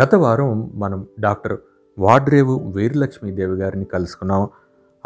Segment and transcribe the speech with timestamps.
[0.00, 1.56] గత వారం మనం డాక్టర్
[1.98, 4.48] వాడ్రేవు వీరలక్ష్మీదేవి గారిని కలుసుకున్నాం.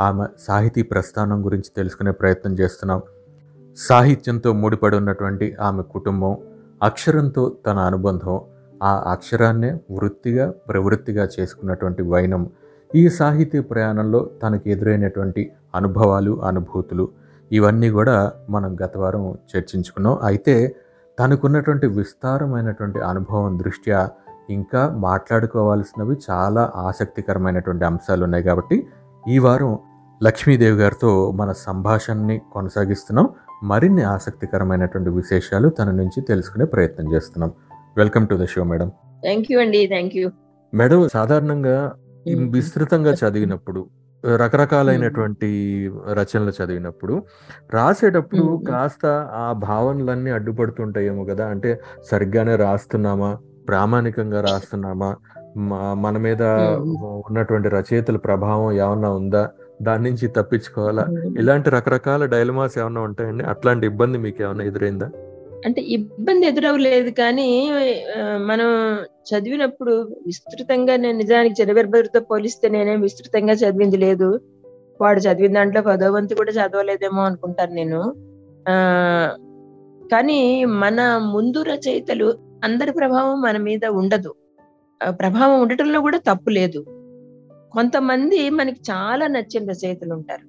[0.00, 3.02] ఆమె సాహితీ ప్రస్థానం గురించి తెలుసుకునే ప్రయత్నం చేస్తున్నాం.
[3.76, 6.36] సాహిత్యంతో ముడిపడి ఉన్నటువంటి ఆమె కుటుంబం
[6.82, 8.40] అక్షరంతో తన అనుబంధం
[8.82, 12.50] ఆ అక్షరాన్నే వృత్తిగా ప్రవృత్తిగా చేసుకున్నటువంటి వైనం.
[12.94, 17.08] ఈ సాహితీ ప్రయాణంలో తనకు ఎదురైనటువంటి అనుభవాలు అనుభూతులు
[17.52, 20.18] ఇవన్నీ కూడా మనం గత వారం చర్చించుకున్నాం.
[20.22, 20.76] అయితే
[21.18, 24.08] తనకున్నటువంటి విస్తారమైనటువంటి అనుభవం దృష్ట్యా
[24.50, 28.86] ఇంకా మాట్లాడుకోవాల్సినవి చాలా ఆసక్తికరమైనటువంటి అంశాలు ఉన్నాయి కాబట్టి
[29.28, 29.78] ఈ వారం
[30.22, 33.28] లక్ష్మీదేవి గారితో మన సంభాషణని కొనసాగిస్తున్నాం.
[33.62, 37.52] మరిన్ని ఆసక్తికరమైనటువంటి విశేషాలు తన నుంచి తెలుసుకునే ప్రయత్నం చేస్తున్నాం.
[37.96, 38.88] Welcome to the show madam
[39.22, 40.30] thank you అండి థ్యాంక్ యూ
[40.74, 41.76] మేడం సాధారణంగా
[42.26, 43.86] ఈ విస్తృతంగా చదివినప్పుడు
[44.24, 45.48] రకరకాలైనటువంటి
[46.12, 47.22] రచనలు చదివినప్పుడు
[47.70, 48.64] రాసేటప్పుడు మ్మ్.
[48.64, 51.46] కాస్త ఆ భావనలన్నీ అడ్డుపడుతుంటాయేమో కదా.
[51.46, 53.38] అంటే సరిగ్గానే రాస్తున్నామా?
[53.68, 55.16] ప్రామాణికంగా రాస్తున్నామా?
[55.94, 56.96] మన మీద మ్మ్.
[57.26, 59.50] ఉన్నటువంటి రచయితల ప్రభావం ఏమన్నా ఉందా?
[59.82, 61.06] దాని నుంచి తప్పించుకోవాలా?
[61.38, 63.44] ఇలాంటి రకరకాల డైలమాస్ ఏమన్నా ఉంటాయండి?
[63.44, 65.10] అట్లాంటి ఇబ్బంది మీకు ఏమన్నా ఎదురైందా?
[65.66, 67.70] అంటే ఇబ్బంది ఎదురవలేదు కానీ
[68.36, 68.98] మనం
[69.30, 74.40] చదివినప్పుడు విస్తృతంగా నేను నిజానికి చదివేరుతో పోలిస్తే నేనేం విస్తృతంగా చదివింది లేదు.
[75.00, 78.14] వాడు చదివిన దాంట్లో పదో వంతు కూడా చదవలేదేమో అనుకుంటాను నేను.
[78.68, 79.32] ఆ
[80.12, 84.34] కానీ మన ముందు రచయితలు అందరి ప్రభావం మన మీద ఉండదు.
[85.08, 86.95] ప్రభావం ఉండటంలో కూడా తప్పు లేదు.
[87.76, 90.46] కొంతమంది మనకి చాలా నచ్చిన రచయితలు ఉంటారు.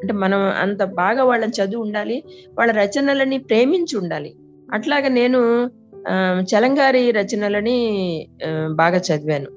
[0.00, 2.24] అంటే మనం అంత బాగా వాళ్ళని చదువు ఉండాలి
[2.58, 4.34] వాళ్ళ రచనలని ప్రేమించి ఉండాలి.
[4.74, 5.70] అట్లాగా నేను
[6.08, 8.26] ఆ, చలంగారి రచనలని
[8.70, 9.50] బాగా చదివాను.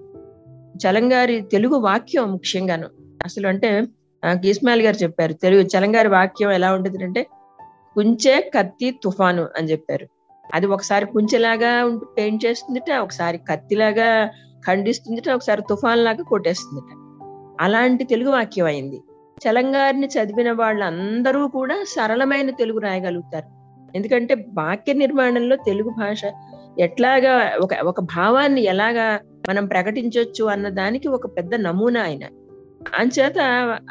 [0.78, 2.88] చలంగారి తెలుగు వాక్యం ముఖ్యంగాను.
[3.25, 3.88] అసలు అంటే
[4.25, 4.34] ఆ,
[4.81, 7.24] గారు చెప్పారు తెలుగు చలంగారి వాక్యం ఎలా ఉంటుంది అంటే
[7.96, 10.08] కుంచే కత్తి తుఫాను అని చెప్పారు.
[10.54, 14.30] అది ఒకసారి కుంచెలాగా ఉంటూ పెయింట్ చేస్తుందిట ఒకసారి కత్తిలాగా
[14.68, 17.05] ఖండిస్తుందిట ఒకసారి తుఫాన్ లాగా కొట్టేస్తుందిట.
[17.62, 19.02] అలాంటి తెలుగు వాక్యం అయింది.
[19.44, 23.46] చలంగారిని చదివిన వాళ్ళందరూ కూడా సరళమైన తెలుగు రాయగలుగుతారు.
[23.96, 26.22] ఎందుకంటే వాక్య నిర్మాణంలో తెలుగు భాష
[26.80, 32.24] ఎట్లాగా ఒక ఒక భావాన్ని ఎలాగా మనం ప్రకటించవచ్చు అన్న దానికి ఒక పెద్ద నమూనా ఆయన.
[33.00, 33.40] అంచేత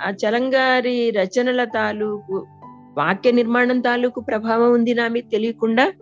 [0.06, 2.46] ఆ చలంగారి రచనల తాలూకు
[2.98, 5.92] వాక్య నిర్మాణం తాలూకు ప్రభావం ఉంది నా మీద తెలియకుండా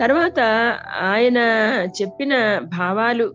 [0.00, 0.40] తర్వాత
[1.02, 1.38] ఆయన
[2.02, 3.34] చెప్పిన భావాలు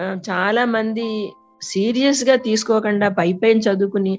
[0.00, 4.18] చాలా మంది సీరియస్గా తీసుకోకుండా పైపైన చదువుకుని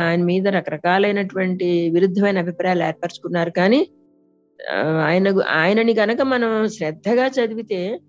[0.00, 3.50] ఆయన మీద రకరకాలైనటువంటి విరుద్ధమైన అభిప్రాయాలు ఏర్పరచుకున్నారు.
[3.50, 3.88] కానీ
[5.02, 8.00] ఆయన ఆయనని గనక మనం శ్రద్ధగా చదివితే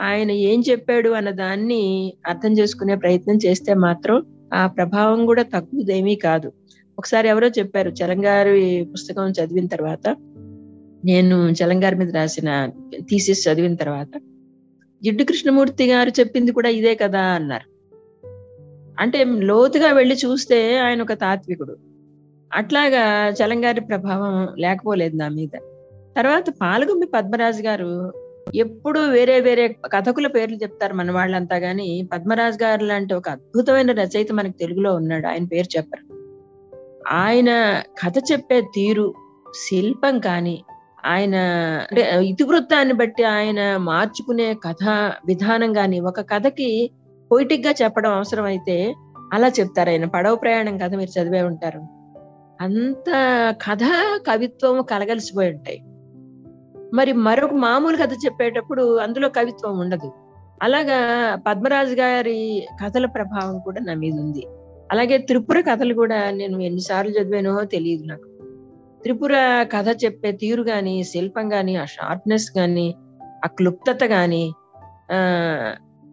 [0.00, 6.52] ఆయన ఏం చెప్పాడు అన్న దాన్ని అర్థం చేసుకునే ప్రయత్నం చేస్తే మాత్రం ఆ ప్రభావం కూడా తక్కువదేమీ కాదు.
[6.98, 10.16] ఒకసారి ఎవరో చెప్పారు చలంగారి పుస్తకం చదివిన తర్వాత
[11.04, 12.70] నేను చలంగారి మీద రాసిన
[13.10, 14.08] థీసిస్ చదివిన తర్వాత
[15.02, 17.77] జిడ్డు కృష్ణమూర్తి గారు చెప్పింది కూడా ఇదే కదా అన్నారు.
[18.98, 21.76] అంటే లోతుగా వెళ్ళి చూస్తే ఆయన ఒక తాత్వికుడు.
[22.54, 25.48] అట్లాగా చలంగారి ప్రభావం లేకపోలేదు నా మీద.
[26.16, 28.12] తర్వాత పాలగుంబి పద్మరాజు గారు
[28.54, 34.32] ఎప్పుడు వేరే వేరే కథకుల పేర్లు చెప్తారు మన వాళ్ళంతా కానీ పద్మరాజు గారు లాంటి ఒక అద్భుతమైన రచయిత
[34.32, 35.26] మనకి తెలుగులో ఉన్నాడు.
[35.26, 36.18] ఆయన పేరు చెప్పరు.
[37.12, 39.14] ఆయన కథ చెప్పే తీరు
[39.54, 40.64] శిల్పం కానీ
[41.06, 41.34] ఆయన
[41.90, 46.90] అంటే ఇతివృత్తాన్ని బట్టి ఆయన మార్చుకునే కథ విధానం కానీ ఒక కథకి
[47.32, 48.94] పొయిటిక్గా చెప్పడం అవసరం అయితే
[49.32, 50.04] అలా చెప్తారు ఆయన.
[50.04, 51.80] పడవ ప్రయాణం కథ మీరు చదివే ఉంటారు.
[52.60, 53.10] అంత
[53.70, 53.80] కథ
[54.30, 55.82] కవిత్వం కలగలిసిపోయి ఉంటాయి.
[56.94, 60.12] మరి మరొక మామూలు కథ చెప్పేటప్పుడు అందులో కవిత్వం ఉండదు.
[60.62, 60.98] అలాగా
[61.46, 64.46] పద్మరాజు గారి కథల ప్రభావం కూడా నా మీద ఉంది.
[64.92, 68.24] అలాగే త్రిపుర కథలు కూడా నేను ఎన్నిసార్లు చదివానో తెలియదు నాకు.
[69.02, 72.94] త్రిపుర కథ చెప్పే తీరు గాని శిల్పం గాని ఆ షార్ప్నెస్ గాని
[73.44, 74.52] ఆ క్లుప్తత గాని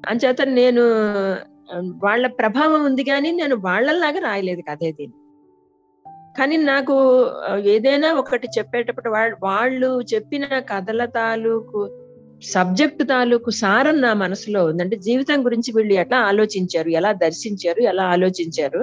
[0.07, 0.83] అంచేత నేను
[2.03, 5.17] వాళ్ళ ప్రభావం ఉంది కానీ నేను వాళ్ళలాగా రాయలేదు కథ దీన్ని.
[6.37, 6.95] కానీ నాకు
[7.65, 11.81] ఏదైనా ఒకటి చెప్పేటప్పుడు వాళ్ళు వాళ్ళు చెప్పిన కథల తాలూకు
[12.53, 18.81] సబ్జెక్ట్ తాలూకు సారం నా మనసులో ఉందంటే జీవితం గురించి వీళ్ళు ఎట్లా ఆలోచించారు ఎలా దర్శించారు ఎలా ఆలోచించారు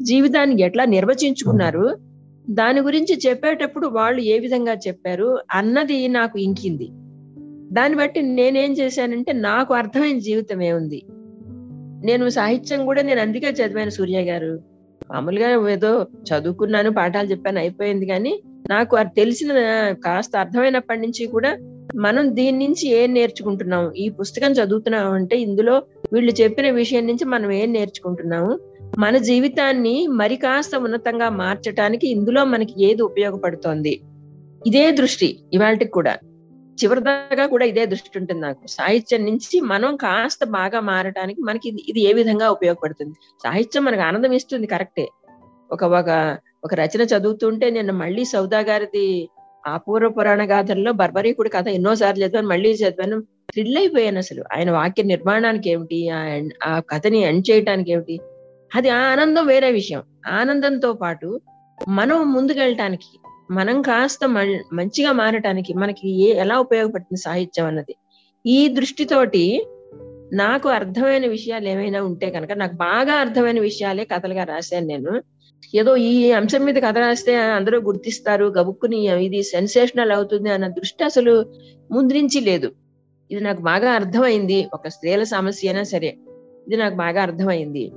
[0.00, 1.86] జీవితాన్ని ఎట్లా నిర్వచించుకున్నారు
[2.50, 6.88] దాని గురించి చెప్పేటప్పుడు వాళ్ళు ఏ విధంగా చెప్పారు అన్నది నాకు ఇంకింది.
[7.72, 11.02] దాన్ని బట్టి నేనేం చేశానంటే నాకు అర్థమైన జీవితం ఏముంది?
[12.04, 14.60] నేను సాహిత్యం కూడా నేను అందుకే చదివాను సూర్య గారు.
[15.10, 19.52] మామూలుగా ఏదో చదువుకున్నాను పాఠాలు చెప్పాను అయిపోయింది కానీ నాకు అది తెలిసిన
[20.04, 21.56] కాస్త అర్థమైనప్పటి నుంచి కూడా
[21.96, 23.92] మనం దీని నుంచి ఏం నేర్చుకుంటున్నాం?
[23.92, 25.82] ఈ పుస్తకం చదువుతున్నాం అంటే ఇందులో
[26.12, 28.58] వీళ్ళు చెప్పిన విషయం నుంచి మనం ఏం నేర్చుకుంటున్నాము?
[28.98, 34.00] మన జీవితాన్ని మరి కాస్త ఉన్నతంగా మార్చటానికి ఇందులో మనకి ఏది ఉపయోగపడుతోంది?
[34.66, 36.16] ఇదే దృష్టి ఇవాళకి కూడా.
[36.84, 38.66] చివరిదాకా కూడా ఇదే దృష్టి ఉంటుంది నాకు.
[38.66, 43.14] సాహిత్యం నుంచి మనం కాస్త బాగా మారటానికి మనకి ఇది ఇది ఏ విధంగా ఉపయోగపడుతుంది?
[43.42, 45.08] సాహిత్యం మనకు ఆనందం ఇస్తుంది కరెక్టే.
[45.72, 49.28] ఒక ఒక ఒక రచన చదువుతుంటే నేను మళ్ళీ సౌదా గారిది
[49.66, 53.20] అపూర్వ పురాణ గాథల్లో బర్బరీకుడి కథ ఎన్నోసార్లు చదివాను మళ్ళీ చదివాను.
[53.20, 54.44] థ్రిల్ అయిపోయాను అసలు.
[54.52, 58.20] ఆయన వాక్య నిర్మాణానికి ఏమిటి ఆ ఆ కథని ఎండ్ చేయటానికి ఏమిటి?
[58.74, 60.02] అది ఆ ఆనందం వేరే విషయం.
[60.26, 61.40] ఆనందంతో పాటు
[61.88, 64.26] మనం ముందుకెళ్ళటానికి మనం కాస్త
[64.72, 67.94] మంచిగా మారటానికి మనకి ఏ ఎలా ఉపయోగపడుతుంది సాహిత్యం అన్నది.
[68.46, 69.66] ఈ దృష్టితోటి
[70.32, 75.22] నాకు అర్థమైన విషయాలు ఏమైనా ఉంటే కనుక నాకు బాగా అర్థమైన విషయాలే కథలుగా రాశాను నేను.
[75.74, 81.46] ఏదో ఈ అంశం మీద కథ రాస్తే అందరూ గుర్తిస్తారు గబుక్కుని ఇది సెన్సేషనల్ అవుతుంది అన్న దృష్టి అసలు
[81.92, 82.72] ముంద్రించి లేదు.
[83.30, 84.68] ఇది నాకు బాగా అర్థమైంది.
[84.74, 86.16] ఒక స్త్రీల సమస్య అయినా సరే
[86.66, 87.92] ఇది నాకు బాగా అర్థమైంది.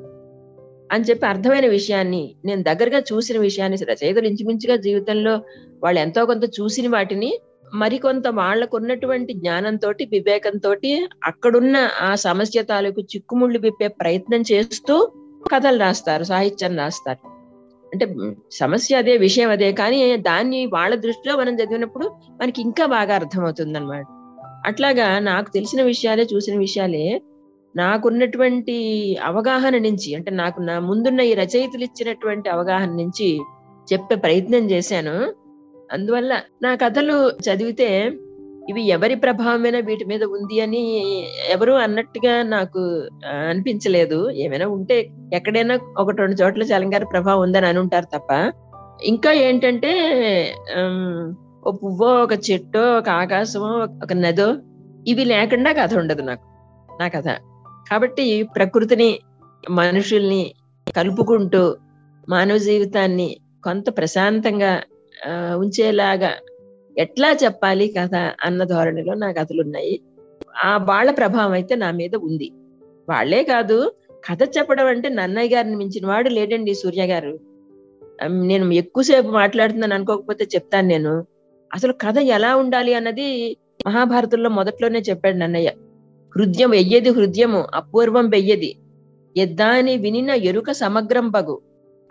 [0.92, 5.42] అని చెప్పి అర్థమైన విషయాన్ని నేను దగ్గరగా చూసిన విషయాన్ని రచయితలు ఇంచుమించుగా జీవితంలో
[5.84, 7.40] వాళ్ళు ఎంతో కొంత చూసిన వాటిని
[7.74, 10.76] మరికొంత వాళ్ళకు ఉన్నటువంటి జ్ఞానంతో వివేకంతో
[11.24, 15.12] అక్కడున్న ఆ సమస్య తాలూకు చిక్కుముళ్ళు విప్పే ప్రయత్నం చేస్తూ
[15.54, 17.20] కథలు రాస్తారు సాహిత్యం రాస్తారు.
[17.94, 18.16] అంటే
[18.52, 22.12] సమస్య అదే విషయం అదే కానీ దాన్ని వాళ్ళ దృష్టిలో మనం చదివినప్పుడు
[22.42, 24.06] మనకి ఇంకా బాగా అర్థమవుతుంది అనమాట
[24.68, 27.22] అట్లాగా నాకు తెలిసిన విషయాలే చూసిన విషయాలే
[27.76, 28.76] నాకున్నటువంటి
[29.24, 33.28] అవగాహన నుంచి అంటే నాకు నా ముందున్న ఈ రచయితలు ఇచ్చినటువంటి అవగాహన నుంచి
[33.94, 35.16] చెప్పే ప్రయత్నం చేశాను.
[35.92, 36.34] అందువల్ల
[36.64, 37.16] నా కథలు
[37.48, 37.90] చదివితే
[38.70, 40.82] ఇవి ఎవరి ప్రభావమైనా వీటి మీద ఉంది అని
[41.50, 42.82] ఎవరు అన్నట్టుగా నాకు
[43.50, 44.32] అనిపించలేదు.
[44.32, 44.98] ఏమైనా ఉంటే
[45.34, 48.32] ఎక్కడైనా ఒకటి రెండు చోట్ల చలంగారి ప్రభావం ఉందని అని ఉంటారు తప్ప.
[49.04, 49.92] ఇంకా ఏంటంటే
[51.64, 53.72] ఒక ఓ పువ్వో ఒక చెట్టో ఒక ఆకాశమో
[54.04, 54.50] ఒక నదో
[55.08, 56.46] ఇవి లేకుండా కథ ఉండదు నాకు
[57.02, 57.28] నా కథ.
[57.92, 59.20] కాబట్టి ప్రకృతిని
[59.70, 60.44] మనుషుల్ని
[60.96, 61.78] కలుపుకుంటూ
[62.30, 64.72] మానవ జీవితాన్ని కొంత ప్రశాంతంగా
[65.58, 66.32] ఉంచేలాగా
[66.98, 70.02] ఎట్లా చెప్పాలి కథ అన్న ధోరణిలో నా కథలు ఉన్నాయి
[70.64, 72.48] ఆ వాళ్ళ ప్రభావం అయితే నా మీద ఉంది.
[73.10, 73.78] వాళ్ళే కాదు
[74.30, 77.40] కథ చెప్పడం అంటే నన్నయ్య గారిని మించిన వాడు లేడండి సూర్య గారు.
[78.24, 81.14] నేను ఎక్కువసేపు మాట్లాడుతున్నాను అనుకోకపోతే చెప్తాను నేను.
[81.74, 83.58] అసలు కథ ఎలా ఉండాలి అన్నది
[83.88, 85.72] మహాభారతంలో మొదట్లోనే చెప్పాడు నన్నయ్య.
[86.38, 88.76] హృదయం వెయ్యది హృదయము అపూర్వం వెయ్యది.
[89.38, 91.62] ఎద్దాని వినిన ఎరుక సమగ్రం బగు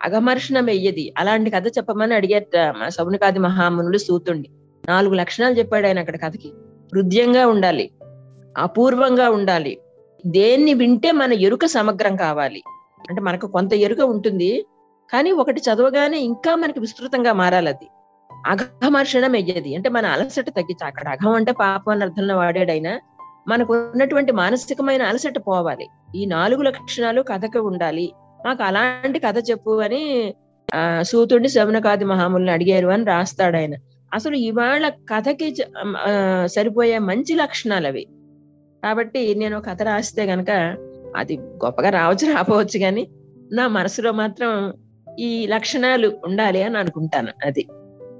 [0.03, 1.13] అగమర్షణం వెయ్యది.
[1.17, 4.49] అలాంటి కథ చెప్పమని అడిగారు మా సౌనికాది మహామునులు సూతుండి.
[4.87, 6.51] నాలుగు లక్షణాలు చెప్పాడు ఆయన అక్కడ కథకి.
[6.93, 7.91] హృదయంగా ఉండాలి
[8.57, 9.77] అపూర్వంగా ఉండాలి.
[10.25, 12.63] దేన్ని వింటే మన ఎరుక సమగ్రం కావాలి.
[13.09, 14.65] అంటే మనకు కొంత ఎరుక ఉంటుంది
[15.13, 17.87] కానీ ఒకటి చదవగానే ఇంకా మనకి విస్తృతంగా మారాలి అది
[18.47, 19.75] అఘమర్షణం వెయ్యది.
[19.75, 22.99] అంటే మన అలసట తగ్గించి అక్కడ అఘం అంటే పాపం అని అర్థంలో వాడాడైనా
[23.47, 25.87] మనకు ఉన్నటువంటి మానసికమైన అలసట పోవాలి.
[26.15, 28.11] ఈ నాలుగు లక్షణాలు కథకు ఉండాలి.
[28.45, 30.33] మాకు అలాంటి కథ చెప్పు అని
[30.75, 33.75] ఆ సూతుడిని శవనకాది మహాముల్ని అడిగారు అని రాస్తాడు ఆయన.
[34.13, 35.55] అసలు ఇవాళ కథకి
[36.45, 38.07] సరిపోయే మంచి లక్షణాలు అవి.
[38.83, 40.51] కాబట్టి నేను కథ రాస్తే గనక
[41.15, 43.07] అది గొప్పగా రావచ్చు రాపోవచ్చు కానీ
[43.51, 44.73] నా మనసులో మాత్రం
[45.19, 47.63] ఈ లక్షణాలు ఉండాలి అని అనుకుంటాను అది.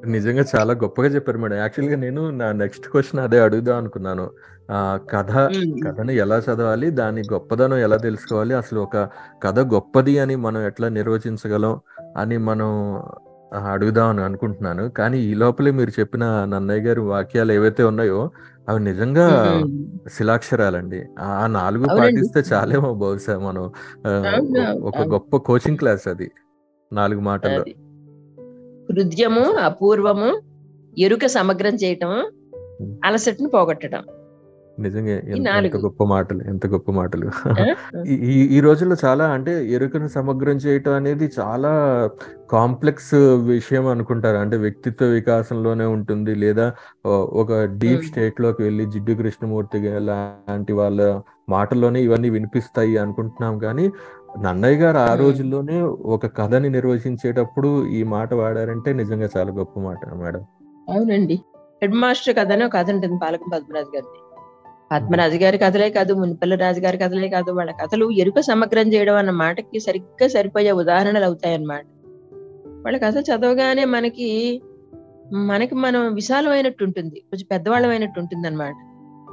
[0.05, 4.25] నిజంగా చాలా గొప్పగా చెప్పారు మేడం యాక్చువల్గా నేను నా నెక్స్ట్ క్వశ్చన్ అదే అడుగుదాం అనుకున్నాను
[4.71, 5.31] ఆ కథ.
[5.85, 8.97] కథని ఎలా చదవాలి దాని గొప్పదనం ఎలా తెలుసుకోవాలి అసలు ఒక
[9.43, 11.75] కథ గొప్పది అని మనం ఎట్లా నిర్వచించగలం
[12.17, 12.69] అని మనం
[13.71, 18.31] అడుగుదాం అని అనుకుంటున్నాను కానీ ఈ లోపలే మీరు చెప్పిన నన్నయ్య గారి వాక్యాలు ఏవైతే ఉన్నాయో
[18.69, 19.25] అవి నిజంగా.
[20.09, 21.85] శిలాక్షరాలండి ఆ నాలుగు.
[21.99, 23.63] పాటిస్తే చాలేమో బహుశా మనం
[24.83, 25.01] ఒక.
[25.09, 26.29] గొప్ప కోచింగ్ క్లాస్ అది
[26.91, 27.63] నాలుగు మాటల్లో
[28.91, 30.41] హృదయము అపూర్వము
[30.99, 32.25] ఎరుక సమగ్రం చేయటం
[33.05, 34.03] అలసటను పోగొట్టడం
[34.79, 35.77] నిజంగా ఎంత-.
[35.77, 37.31] గొప్ప మాటలు ఎంత గొప్ప మాటలు?
[38.07, 38.13] ఈ
[38.51, 41.71] ఈ- రోజుల్లో చాలా అంటే ఎరుకను సమగ్రం చేయటం అనేది చాలా
[42.51, 43.13] కాంప్లెక్స్
[43.45, 46.73] విషయం అనుకుంటారు అంటే వ్యక్తిత్వ వికాసంలోనే ఉంటుంది లేదా
[47.33, 48.03] ఒక డీప్.
[48.03, 53.91] స్టేట్లోకి వెళ్ళి జిడ్డు కృష్ణమూర్తి లాంటి వాళ్ళ మాటల్లోనే ఇవన్నీ వినిపిస్తాయి అనుకుంటున్నాం కానీ
[54.39, 55.15] నన్నయ్య గారు ఆ.
[55.15, 60.43] రోజుల్లోనే ఒక కథని నిర్వచించేటప్పుడు ఈ మాట వాడారంటే నిజంగా చాలా గొప్ప మాట మేడం.
[60.89, 61.35] అవునండి.
[61.81, 64.19] హెడ్ మాస్టర్ కథ అని ఒక కథ ఉంటుంది పాలకం పద్మరాజు గారిది.
[64.91, 69.29] పద్మరాజు గారి కథలే కాదు మునిపల్లి రాజు గారి కథలే కాదు వాళ్ళ కథలు ఎరుక సమగ్రం చేయడం అన్న
[69.31, 71.85] మాటకి సరిగ్గా సరిపోయే ఉదాహరణలు అవుతాయి అన్నమాట
[72.85, 74.29] వాళ్ళ కథ చదవగానే మనకి
[75.47, 78.75] మనకి మనం విశాలమైనట్టు ఉంటుంది కొంచెం పెద్దవాళ్ళమైనట్టు ఉంటుంది అనమాట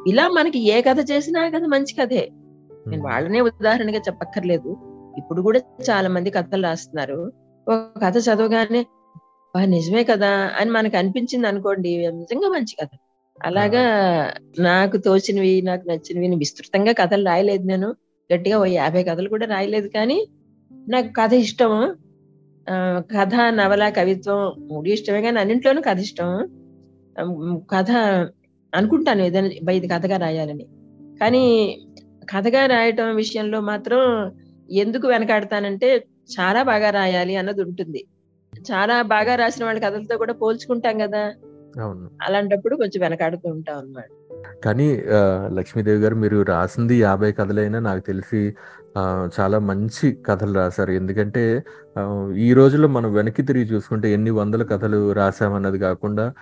[0.09, 2.23] ఇలా మనకి ఏ కథ చేసినా ఆ కథ మంచి కథే.
[2.88, 4.71] నేను వాళ్ళనే ఉదాహరణగా చెప్పక్కర్లేదు.
[5.14, 7.18] ఇప్పుడు కూడా చాలా మంది కథలు రాస్తున్నారు.
[7.66, 8.80] ఒక కథ చదవగానే
[9.45, 9.62] "అబ్బా!
[9.75, 12.90] నిజమే కదా అని మనకు అనిపించింది అనుకోండి నిజంగా మంచి కథ.
[13.38, 13.83] అలాగా
[14.64, 17.88] నాకు తోచినవి నాకు నచ్చినవి విస్తృతంగా కథలు రాయలేదు నేను.
[18.30, 20.18] గట్టిగా ఓ యాభై కథలు కూడా రాయలేదు కానీ
[20.88, 21.73] నాకు కథ ఇష్టం.
[23.12, 24.40] కథ నవల కవిత్వం
[24.71, 26.30] మూడు ఇష్టమే కానీ అన్నింట్లోనూ కథ ఇష్టం.
[27.71, 27.90] కథ
[28.73, 30.64] అనుకుంటాను ఏదైనా "అబ్బా, ఇది కథగా రాయాలని.
[31.21, 31.45] కానీ
[32.30, 34.00] కథగా రాయటం విషయంలో మాత్రం
[34.70, 36.06] ఎందుకు వెనకాడతానంటే
[36.40, 38.04] చాలా బాగా రాయాలి అన్నది ఉంటుంది.
[38.70, 41.23] చాలా బాగా రాసిన వాళ్ళ కథలతో కూడా పోల్చుకుంటాం కదా.
[41.82, 42.11] అవును.
[42.23, 44.11] అలాంటప్పుడు కొంచెం వెనకాడుతూ ఉంటాం అన్నమాట.
[44.64, 45.02] కానీ
[45.54, 48.54] లక్ష్మీదేవి గారు మీరు రాసింది యాభై కథలైనా నాకు తెలిసి
[49.40, 50.90] చాలా మంచి కథలు రాశారు.
[50.90, 51.62] ఎందుకంటే
[52.37, 56.32] ఈ రోజుల్లో మనం వెనక్కి తిరిగి చూసుకుంటే ఎన్ని వందల కథలు రాసామన్నది కాకుండా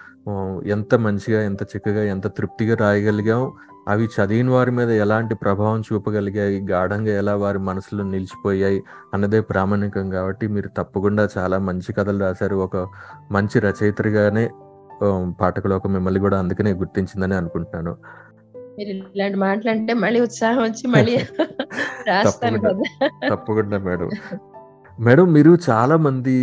[0.66, 3.52] ఎంత మంచిగా ఎంత చక్కగా ఎంత తృప్తిగా రాయగలిగాం
[3.86, 6.66] అవి చదివిన వారి మీద ఎలాంటి ప్రభావం చూపగలిగాయి?
[6.70, 8.82] గాఢంగా ఎలా వారి మనసులో నిలిచిపోయాయి?
[9.14, 12.56] అన్నదే ప్రామాణికం కాబట్టి మీరు తప్పకుండా చాలా మంచి కథలు రాశారు.
[12.56, 12.76] ఒక
[13.30, 14.44] మంచి రచయిత్రిగానే
[15.04, 15.08] ఆ,
[15.40, 17.92] పాఠకులకు మిమ్మల్ని కూడా అందుకనే గుర్తించిందని అనుకుంటున్నాను.
[18.78, 21.14] మీరు ఇలాంటి మాటలంటే మళ్ళీ ఉత్సాహం వచ్చి మళ్ళీ
[22.08, 22.70] రాస్తాను తప్పకుండా.
[22.70, 23.34] కదా.
[23.34, 24.10] తప్పకుండా మేడం.
[24.98, 26.34] మేడం మీరు చాలా మంది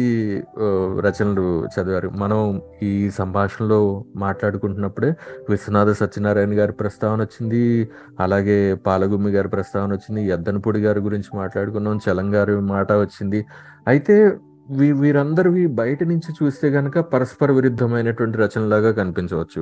[1.05, 2.09] రచనలు చదివారు.
[2.23, 3.79] మనం ఈ సంభాషణలో
[4.15, 5.09] మాట్లాడుకుంటున్నప్పుడే
[5.49, 7.61] విశ్వనాథ సత్యనారాయణ గారి ప్రస్తావన వచ్చింది
[8.19, 8.57] అలాగే
[8.87, 13.41] పాలగుమ్మి గారి ప్రస్తావన వచ్చింది ఎద్దనపూడి గారి గురించి మాట్లాడుకున్నాం చలం గారి మాట వచ్చింది.
[13.87, 14.17] అయితే
[14.69, 19.61] వీ వీరందరివి బయట నుంచి చూస్తే కనుక పరస్పర విరుద్ధమైనటువంటి రచనలాగా కనిపించవచ్చు.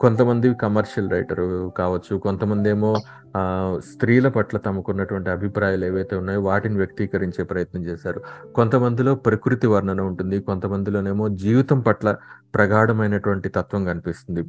[0.00, 1.42] కొంతమంది కమర్షియల్ రైటర్
[1.78, 2.90] కావచ్చు కొంతమంది ఏమో
[3.36, 3.42] ఆ,
[3.90, 8.20] స్త్రీల పట్ల తమకున్నటువంటి అభిప్రాయాలు ఏవైతే ఉన్నాయో వాటిని వ్యక్తీకరించే ప్రయత్నం చేశారు.
[8.54, 12.08] కొంతమందిలో ప్రకృతి వర్ణన ఉంటుంది కొంతమందిలోనేమో జీవితం పట్ల
[12.54, 14.42] ప్రగాఢమైనటువంటి తత్వం కనిపిస్తుంది.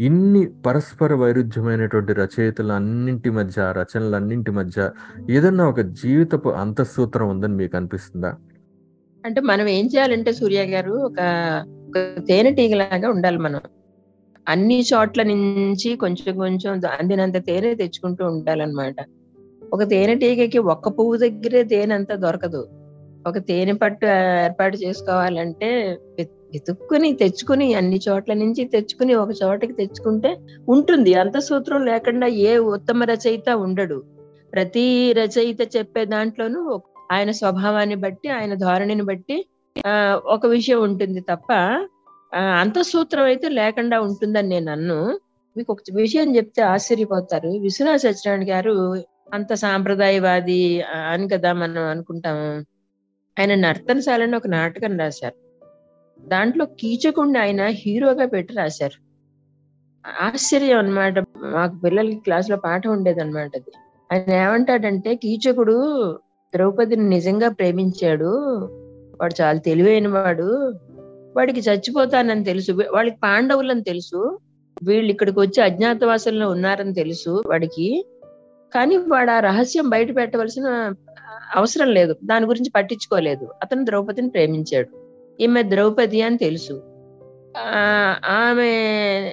[0.00, 4.78] ఇన్ని పరస్పర వైరుధ్యమైనటువంటి రచయితల అన్నింటి మధ్య రచనలన్నింటి మధ్య
[5.30, 8.32] ఏదన్నా ఒక జీవితపు అంతఃసూత్రం ఉందని మీకు అనిపిస్తుందా?
[9.28, 11.20] అంటే మనం ఏం చేయాలంటే సూర్య గారు ఒక
[11.88, 13.60] ఒక తేనెటీగలాగా ఉండాలి మనం.
[14.48, 18.94] అన్ని చోట్ల నుంచి కొంచెం కొంచెం అందినంత తేనె తెచ్చుకుంటూ ఉండాలన్నమాట.
[19.72, 22.68] ఒక తేనెటీగకి ఒక్క పువ్వు దగ్గరే తేనె అంతా దొరకదు.
[23.26, 24.06] ఒక తేనె పట్టు
[24.44, 30.36] ఏర్పాటు చేసుకోవాలంటే వెతుక్కుని తెచ్చుకుని అన్ని చోట్ల నుంచి తెచ్చుకుని ఒక చోటకి తెచ్చుకుంటే
[30.68, 31.14] ఉంటుంది.
[31.14, 34.02] అంత సూత్రం లేకుండా ఏ ఉత్తమ రచయిత ఉండడు.
[34.52, 36.80] ప్రతి రచయిత చెప్పే దాంట్లోనూ
[37.12, 39.46] ఆయన స్వభావాన్ని బట్టి ఆయన ధోరణిని బట్టి
[39.86, 45.20] ఆ ఒక విషయం ఉంటుంది తప్ప అంత అంతఃసూత్రం అయితే లేకుండా ఉంటుందని నేను అన్ను
[45.56, 47.48] మీకు ఒక విషయం చెప్తే ఆశ్చర్యపోతారు.
[47.48, 52.64] విశ్వనాథ సత్యనారాయణ గారు అంత సాంప్రదాయవాది అని కదా మనం అనుకుంటాము.
[53.40, 55.34] ఆయన నర్తనశాలని ఒక నాటకం రాశారు.
[56.28, 59.08] దాంట్లో కీచకుండా ఆయన హీరోగా పెట్టి రాశారు.
[60.22, 61.18] ఆశ్చర్యం అన్నమాట.
[61.36, 63.72] మాకు పిల్లలకి క్లాస్లో పాఠం ఉండేది అనమాట అది.
[64.12, 66.18] ఆయన ఏమంటాడంటే కీచకుడు
[66.54, 68.28] ద్రౌపదిని నిజంగా ప్రేమించాడు.
[69.20, 70.74] వాడు చాలా తెలివైన వాడు
[71.36, 72.72] వాడికి చచ్చిపోతానని తెలుసు.
[72.72, 74.38] వీ- వాళ్ళకి పాండవులని తెలుసు.
[74.82, 78.06] వీళ్ళు ఇక్కడికి వచ్చి అజ్ఞాతవాసంలో ఉన్నారని తెలుసు వాడికి.
[78.74, 80.92] కానీ వాడు ఆ రహస్యం బయట పెట్టవలసిన
[81.56, 82.16] అవసరం లేదు.
[82.24, 83.48] దాని గురించి పట్టించుకోలేదు.
[83.62, 84.88] అతను ద్రౌపదిని ప్రేమించాడు.
[85.40, 86.82] ఈమె ద్రౌపది అని తెలుసు.
[87.58, 89.32] ఆ ఆమె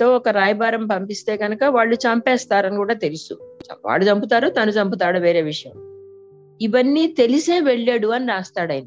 [0.00, 3.56] తో ఒక రాయబారం పంపిస్తే కనుక వాళ్ళు చంపేస్తారని కూడా తెలుసు.
[3.84, 5.95] వాడు చంపుతారు తను చంపుతాడు వేరే విషయం.
[6.62, 8.84] ఇవన్నీ తెలిసే వెళ్ళాడు అని రాస్తాడు ఆయన.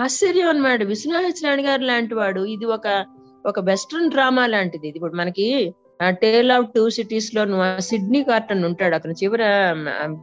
[0.00, 0.82] ఆశ్చర్యం అన్నమాట.
[0.82, 3.04] విశ్వనాథనారాయణ గారు లాంటి వాడు ఇది ఒక
[3.46, 4.88] ఒక వెస్ట్రన్ డ్రామా లాంటిది.
[4.88, 5.74] ఇది ఇప్పుడు మనకి
[6.08, 7.46] టేల్ ఆఫ్ టూ సిటీస్లో
[7.80, 8.94] సిడ్నీ కార్టన్ ఉంటాడు.
[8.94, 9.42] అతను చివర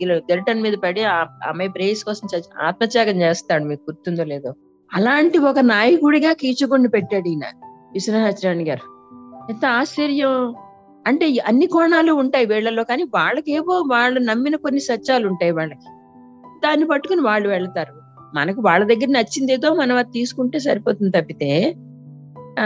[0.03, 3.63] గెరిటన్ మీద పడి అమ్మాయి ప్రేయస్ కోసం ఆత్మత్యాగం చేస్తాడు.
[3.63, 4.53] మీకు గుర్తుందో లేదో.
[4.93, 7.41] అలాంటి ఒక నాయకుడిగా కీచుకుని పెట్టాడు ఈయన
[7.93, 8.93] విశ్వనాథనారాయణ గారు.
[9.49, 10.55] ఎంత ఆశ్చర్యం.
[11.07, 16.02] అంటే అన్ని కోణాలు ఉంటాయి వీళ్ళలో కానీ వాళ్ళకేవో వాళ్ళు నమ్మిన కొన్ని సత్యాలు ఉంటాయి వాళ్ళకి.
[16.63, 17.93] దాన్ని పట్టుకుని వాళ్ళు వెళ్తారు.
[18.35, 21.49] మనకు వాళ్ళ దగ్గర నచ్చింది ఏదో మనం అది తీసుకుంటే సరిపోతుంది తప్పితే
[22.59, 22.65] ఆ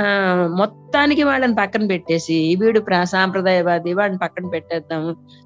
[0.58, 5.04] మొత్తానికి వాళ్ళని పక్కన పెట్టేసి వీడు ప్రా సాంప్రదాయవాది వాడిని పక్కన పెట్టేద్దాం.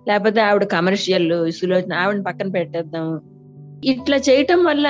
[0.07, 3.07] లేకపోతే ఆవిడ కమర్షియల్ సులోచన ఆవిడని పక్కన పెట్టేద్దాం.
[3.83, 4.87] ఇట్లా చేయటం వల్ల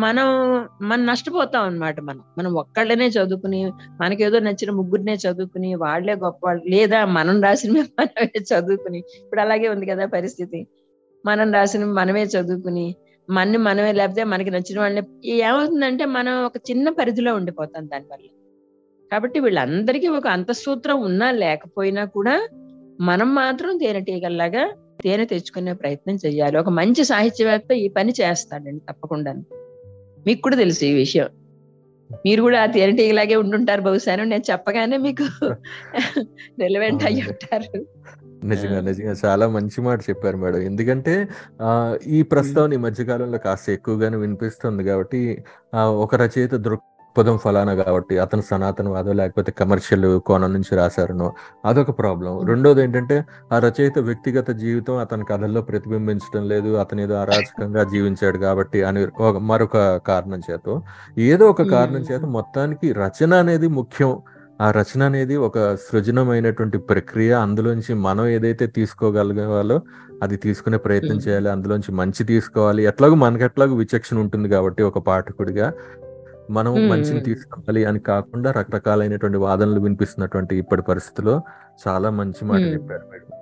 [0.00, 0.26] మనం
[0.82, 2.22] మనం నష్టపోతాం అన్నమాట మనం.
[2.38, 3.60] మనం ఒక్కళ్ళనే చదువుకుని
[4.00, 9.00] మనకేదో నచ్చిన ముగ్గురినే చదువుకుని వాళ్ళే గొప్ప వాళ్ళు లేదా మనం రాసిన మనమే చదువుకుని.
[9.24, 10.60] ఇప్పుడు అలాగే ఉంది కదా పరిస్థితి.
[11.26, 12.94] మనం రాసిన మనమే చదువుకుని
[13.30, 18.26] మన మనమే లేకపోతే మనకి నచ్చిన వాళ్ళని ఏమవుతుందంటే మనం ఒక చిన్న పరిధిలో ఉండిపోతాం దానివల్ల
[19.12, 22.48] కాబట్టి వీళ్ళందరికీ ఒక అంతఃసూత్రం ఉన్నా లేకపోయినా కూడా
[23.00, 24.72] మనం మాత్రం తేనెటీగల్లాగా
[25.02, 26.58] తేనె తెచ్చుకునే ప్రయత్నం చేయాలి.
[26.58, 29.32] ఒక మంచి సాహిత్యవేత్త ఈ పని చేస్తాడండి తప్పకుండా.
[30.26, 31.28] మీకు కూడా తెలుసు ఈ విషయం.
[32.12, 35.24] మీరు కూడా ఆ తేనెటీగలాగే ఉండుంటారు బహుశా నేను చెప్పగానే మీకు
[36.60, 37.86] రిలవెంట్ అయ్యి ఉంటారు.
[38.42, 40.60] నిజంగా నిజంగా చాలా మంచి మాట చెప్పారు మేడం.
[40.68, 41.14] ఎందుకంటే
[41.60, 41.70] ఆ,
[42.08, 45.20] ఈ ప్రస్తావన ఈ మధ్యకాలంలో కాస్త ఎక్కువగానే వినిపిస్తుంది కాబట్టి
[45.74, 51.28] ఆ, ఒక రచయిత దృక్ దృక్పథం ఫలానా కాబట్టి అతను సనాతనవాదం లేకపోతే కమర్షియల్ కోణం నుంచి రాశారనో
[51.64, 53.16] అదొక ప్రాబ్లం రెండోది ఏంటంటే
[53.52, 59.00] ఆ రచయిత వ్యక్తిగత జీవితం అతని కథల్లో ప్రతిబింబించడం లేదు అతను ఏదో అరాచకంగా జీవించాడు కాబట్టి అని
[59.48, 60.66] మరొక కారణం చేత.
[61.26, 64.12] ఏదో ఒక కారణం చేత మొత్తానికి రచన అనేది ముఖ్యం.
[64.60, 67.32] ఆ రచన అనేది ఒక సృజనమైనటువంటి ప్రక్రియ.
[67.32, 69.80] అందులోంచి మనం ఏదైతే తీసుకోగలగాలో
[70.22, 71.16] అది తీసుకునే ప్రయత్నం.
[71.16, 71.50] చేయాలి.
[71.50, 72.82] అందులోంచి మంచి తీసుకోవాలి.
[72.82, 75.72] ఎట్లాగో మనకి ఎట్లాగో విచక్షణ ఉంటుంది కాబట్టి ఒక పాఠకుడిగా
[76.50, 76.88] మనం.
[76.88, 81.42] మంచిని తీసుకోవాలి అని కాకుండా రకరకాలైనటువంటి వాదనలు వినిపిస్తున్నటువంటి ఇప్పటి పరిస్థితిలో
[81.88, 82.60] చాలా మంచి మాట.
[82.60, 83.36] చెప్పారు మేడం.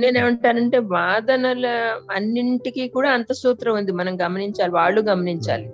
[0.00, 1.66] నేనేమంటానంటే వాదనల
[2.12, 3.92] అన్నింటికి కూడా అంతఃసూత్రం ఉంది.
[3.92, 5.72] మనం గమనించాలి వాళ్ళు గమనించాలి.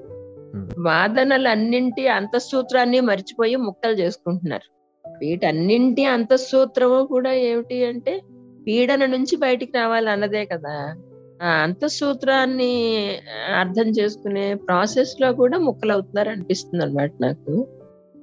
[0.54, 4.72] వాదనలన్నింటి వాదనలు అన్నింటి అంతఃసూత్రాన్ని మర్చిపోయి ముక్కలు చేసుకుంటున్నారు.
[5.20, 8.20] వీటన్నింటి అంతఃసూత్రము కూడా ఏమిటి అంటే
[8.66, 10.94] పీడన నుంచి బయటికి రావాలి అన్నదే కదా.
[11.42, 13.10] ఆ అంతఃసూత్రాన్ని
[13.58, 17.68] అర్థం చేసుకునే ప్రాసెస్లో కూడా ముక్కలు అవుతున్నారు అనిపిస్తుంది అనమాట నాకు.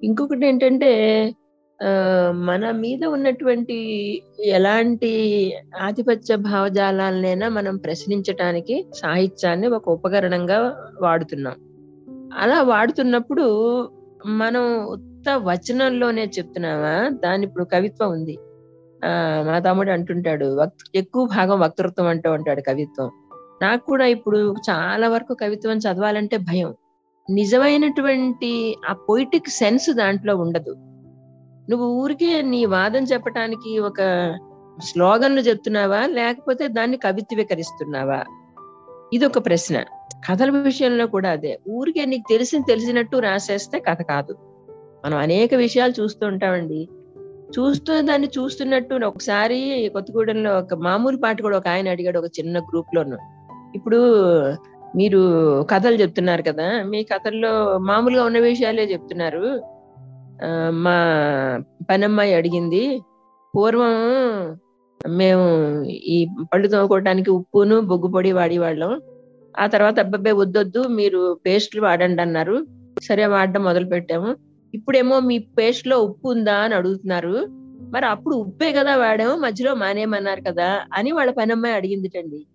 [0.04, 1.34] ఇంకొకటి ఏంటంటే
[1.84, 3.78] ఆ మన మీద ఉన్నటువంటి
[4.44, 5.12] ఎలాంటి
[5.82, 11.56] ఆధిపత్య భావజాలనైనా మనం ప్రశ్నించటానికి సాహిత్యాన్ని ఒక ఉపకరణంగా వాడుతున్నాం.
[12.38, 13.44] అలా వాడుతున్నప్పుడు
[14.26, 17.10] మనం ఉత్త వచనంలోనే చెప్తున్నామా?
[17.10, 18.38] దాని ఇప్పుడు కవిత్వం ఉంది.
[19.06, 23.12] ఆ మా తమ్ముడు అంటుంటాడు ఎక్కువ భాగం వక్తృత్వం అంటూ ఉంటాడు కవిత్వం.
[23.62, 26.74] నాకు కూడా ఇప్పుడు చాలా వరకు కవిత్వం చదవాలంటే భయం.
[27.30, 30.76] నిజమైనటువంటి ఆ పొయిటిక్ సెన్స్ దాంట్లో ఉండదు.
[31.70, 34.02] నువ్వు ఊరికే నీ వాదం చెప్పటానికి ఒక
[34.84, 36.06] స్లోగన్లు చెప్తున్నావా?
[36.06, 38.24] లేకపోతే దాన్ని కవిత్వీకరిస్తున్నావా?
[39.14, 39.84] ఇది ఒక ప్రశ్న.
[40.28, 41.60] కథల విషయంలో కూడా అదే.
[41.70, 44.36] ఊరికే నీకు తెలిసిన తెలిసినట్టు రాసేస్తే కథ కాదు.
[45.06, 46.88] మనం అనేక విషయాలు చూస్తూ ఉంటామండి.
[47.60, 52.96] చూస్తూ దాన్ని చూస్తున్నట్టు ఒకసారి కొత్తగూడెంలో ఒక మామూలు పాట కూడా ఒక ఆయన అడిగాడు ఒక చిన్న గ్రూప్
[52.96, 53.18] లోను
[53.76, 54.00] ఇప్పుడు
[54.96, 55.22] మీరు
[55.72, 59.62] కథలు చెప్తున్నారు కదా మీ కథల్లో మామూలుగా ఉన్న విషయాలే చెప్తున్నారు.
[60.70, 60.98] మా
[61.90, 63.02] పనమ్మాయి అడిగింది
[63.56, 63.96] పూర్వం
[65.10, 65.46] మేము
[65.84, 69.02] ఈ పళ్ళు తోముకోవడానికి ఉప్పును బొగ్గు పొడి వాడేవాళ్ళం.
[69.60, 72.66] ఆ తర్వాత అబ్బాయి వద్దొద్దు మీరు పేస్ట్లు వాడండి అన్నారు.
[73.04, 74.36] సరే వాడడం మొదలు పెట్టాము.
[74.74, 77.46] ఇప్పుడేమో మీ పేస్ట్లో ఉప్పు ఉందా అని అడుగుతున్నారు.
[77.92, 82.46] మరి అప్పుడు ఉప్పే కదా వాడాము మధ్యలో మానేమన్నారు కదా అని వాళ్ళ పని అమ్మాయి అడిగిందిటండి.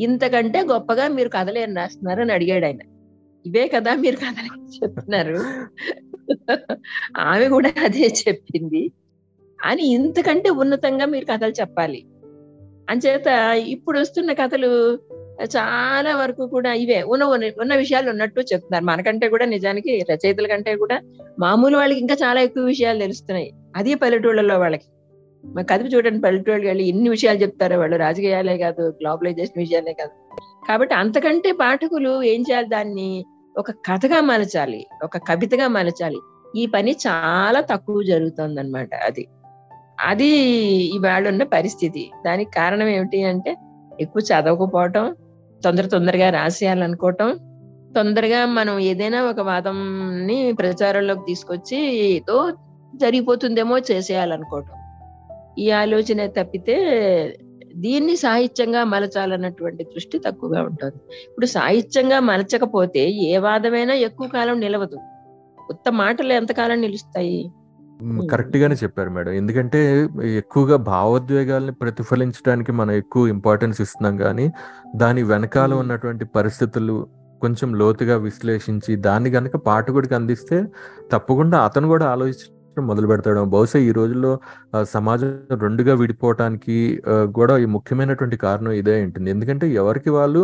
[0.00, 2.78] ఇంతకంటే గొప్పగా మీరు కథలేని రాస్తున్నారు అని అడిగాడు ఆయన.
[3.46, 5.38] ఇవే కదా మీరు కథలు చెప్తున్నారు.
[7.20, 8.92] ఆమె కూడా అదే చెప్పింది.
[9.64, 12.04] అని ఇంతకంటే ఉన్నతంగా మీరు కథలు చెప్పాలి.
[12.90, 14.98] అంచేత ఇప్పుడు వస్తున్న కథలు
[15.44, 18.84] చాలా వరకు కూడా ఇవే ఉన్న ఉన్న- విషయాలు ఉన్నట్టు చెప్తున్నారు.
[18.84, 21.00] మనకంటే కూడా నిజానికి రచయితల కంటే కూడా
[21.38, 23.52] మామూలు వాళ్ళకి ఇంకా చాలా ఎక్కువ విషయాలు తెలుస్తున్నాయి.
[23.76, 24.84] అది పల్లెటూళ్ళలో వాళ్ళకి.
[25.46, 27.96] మా కదిపి చూడండి పల్లెటూళ్ళు వెళ్ళి ఎన్ని విషయాలు చెప్తారో వాళ్ళు.
[27.96, 30.10] రాజకీయాలే కాదు గ్లోబలైజేషన్ విషయాలే కాదు.
[30.68, 33.24] కాబట్టి అంతకంటే పాఠకులు ఏం చేయాలి దాన్ని?
[33.58, 36.18] ఒక కథగా మలచాలి ఒక కవితగా మలచాలి.
[36.56, 39.28] ఈ పని చాలా తక్కువ జరుగుతుంది అనమాట అది.
[40.04, 40.28] అది
[40.96, 42.10] ఇవాళ ఉన్న పరిస్థితి.
[42.26, 43.56] దానికి కారణం ఏమిటి అంటే
[44.00, 45.16] ఎక్కువ చదవకపోవటం
[45.64, 47.38] తొందర తొందరగా రాసేయాలనుకోవటం.
[47.96, 52.52] తొందరగా మనం ఏదైనా ఒక వాదంని ప్రచారంలోకి తీసుకొచ్చి ఏదో
[52.94, 54.76] జరిగిపోతుందేమో చేసేయాలనుకోవటం.
[55.58, 56.76] ఈ ఆలోచన తప్పితే
[57.76, 60.96] దీన్ని సాహిత్యంగా మలచాలన్నటువంటి దృష్టి తక్కువగా ఉంటుంది.
[61.24, 64.96] ఇప్పుడు సాహిత్యంగా మలచకపోతే ఏ వాదమైనా ఎక్కువ కాలం నిలవదు.
[65.66, 67.50] కొత్త మాటలు ఎంతకాలం నిలుస్తాయి?
[68.32, 69.32] కరెక్ట్ గానే చెప్పారు మేడం.
[69.40, 69.80] ఎందుకంటే
[70.40, 74.46] ఎక్కువగా భావోద్వేగాల్ని ప్రతిఫలించడానికి మనం ఎక్కువ ఇంపార్టెన్స్ ఇస్తున్నాం కానీ
[75.02, 75.72] దాని వెనకాల.
[75.82, 76.96] ఉన్నటువంటి పరిస్థితులు
[77.42, 80.58] కొంచెం లోతుగా విశ్లేషించి దాన్ని గనక పాఠకుడికి అందిస్తే
[81.12, 83.40] తప్పకుండా అతను కూడా ఆలోచించడం మొదలు పెడతాడు.
[83.54, 84.32] బహుశా ఈ రోజుల్లో
[84.94, 85.32] సమాజం
[85.64, 86.76] రెండుగా విడిపోవటానికి
[87.38, 90.42] కూడా ఈ ముఖ్యమైనటువంటి కారణం ఇదే ఉంటుంది ఎందుకంటే ఎవరికి వాళ్ళు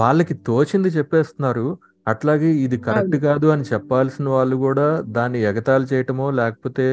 [0.00, 1.66] వాళ్ళకి తోచింది చెప్పేస్తున్నారు
[2.08, 6.86] అట్లాగే ఇది కరెక్ట్ కాదు అని చెప్పాల్సిన వాళ్ళు కూడా దాన్ని ఎగతాళి చేయటమో లేకపోతే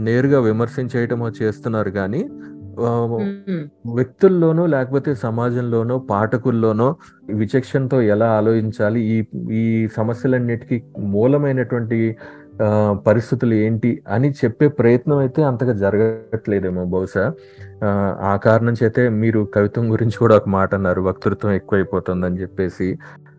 [0.00, 2.22] నేరుగా విమర్శించేయటమో చేస్తున్నారు కానీ
[3.96, 6.88] వ్యక్తుల్లోనో లేకపోతే సమాజంలోనో పాఠకుల్లోనో
[7.34, 9.00] విచక్షణతో ఎలా ఆలోచించాలి?
[9.08, 9.16] ఈ
[9.56, 9.64] ఈ
[9.96, 10.78] సమస్యలన్నిటికీ
[11.12, 11.98] మూలమైనటువంటి
[12.60, 12.66] ఆ,
[13.06, 17.24] పరిస్థితులు ఏంటి అని చెప్పే ప్రయత్నం అయితే అంతగా జరగట్లేదేమో బహుశా.
[18.24, 22.88] ఆ, కారణం చేతే మీరు కవిత్వం గురించి కూడా ఒక మాట అన్నారు వక్తృత్వం ఎక్కువైపోతుందని చెప్పేసి.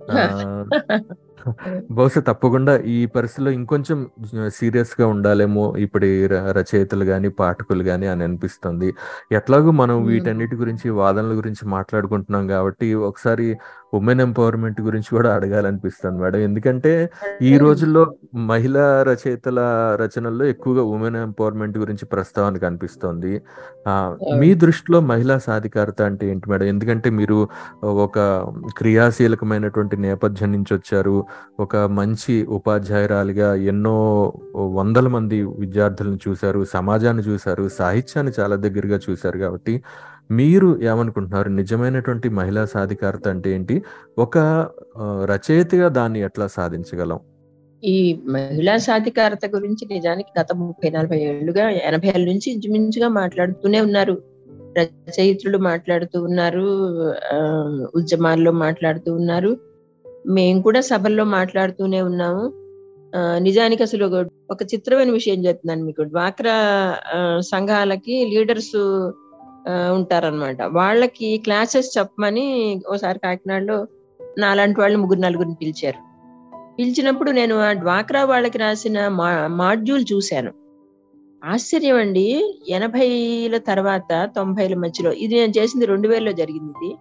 [1.92, 3.98] బహుశా తప్పకుండా ఈ పరిస్థితిలో ఇంకొంచెం
[4.50, 6.08] సీరియస్గా ఉండాలేమో ఇప్పుడు
[6.52, 8.90] రచయితలు గాని పాఠకులు గాని అని అనిపిస్తుంది
[9.32, 9.98] ఎట్లాగో మనం.
[10.06, 13.48] వీటన్నిటి గురించి వాదనల గురించి మాట్లాడుకుంటున్నాం కాబట్టి ఒకసారి
[13.96, 16.40] ఉమెన్ ఎంపవర్మెంట్ గురించి కూడా అడగాలనిపిస్తుంది మేడం.
[16.40, 17.10] ఎందుకంటే
[17.42, 19.60] ఈ రోజుల్లో మహిళా రచయితల
[20.02, 23.42] రచనల్లో ఎక్కువగా ఉమెన్ ఎంపవర్మెంట్ గురించి ప్రస్తావన కనిపిస్తోంది.
[23.88, 26.66] ఆ, మీ దృష్టిలో మహిళా సాధికారత అంటే ఏంటి మేడం?
[26.66, 27.48] ఎందుకంటే మీరు
[27.84, 28.20] ఒక
[28.78, 31.26] క్రియాశీలకమైనటువంటి నేపథ్యం నుంచి వచ్చారు.
[31.60, 36.66] ఒక మంచి ఉపాధ్యాయురాలిగా ఎన్నో వందల మంది విద్యార్థులను చూశారు.
[36.66, 37.70] సమాజాన్ని చూశారు.
[37.70, 39.84] సాహిత్యాన్ని చాలా దగ్గరగా చూశారు కాబట్టి
[40.32, 41.50] మీరు ఏమనుకుంటున్నారు?
[41.50, 43.84] నిజమైనటువంటి మహిళా సాధికారత అంటే ఏంటి?
[44.20, 44.38] ఒక
[45.02, 47.20] రచయితగా దాన్ని ఎట్లా సాధించగలం?
[47.84, 54.22] ఈ మహిళా సాధికారత గురించి నిజానికి గత ముప్పై నలభై ఏళ్ళుగా ఎనభై ఏళ్ళ నుంచి ఇంచుమించుగా మాట్లాడుతూనే ఉన్నారు.
[54.78, 56.66] రచయిత్రులు మాట్లాడుతూ ఉన్నారు
[57.34, 57.40] ఆ,
[57.96, 59.58] ఉద్యమాల్లో మాట్లాడుతూ ఉన్నారు.
[60.28, 62.54] మేము కూడా సభల్లో మాట్లాడుతూనే ఉన్నాము.
[63.18, 64.06] ఆ, నిజానికి అసలు
[64.52, 66.02] ఒక- చిత్రమైన విషయం చెప్తున్నాను మీకు.
[66.02, 66.96] డ్వాక్రా
[67.40, 69.12] సంఘాలకి లీడర్స్
[69.70, 70.62] ఉంటారన్నమాట.
[70.62, 73.88] వాళ్ళకి క్లాసెస్ చెప్పమని ఓసారి కాకినాడలో
[74.38, 76.00] నాలాంటి వాళ్ళు ముగ్గురు నలుగురిని పిలిచారు.
[76.80, 80.52] పిలిచినప్పుడు నేను ఆ డ్వాక్రా వాళ్ళకి రాసిన మా మాడ్యూల్ చూశాను.
[81.46, 86.98] ఆశ్చర్యం అండి ఎనభైల తర్వాత తొంభైల మధ్యలో ఇది నేను చేసింది రెండు వేలలో జరిగింది ఇది.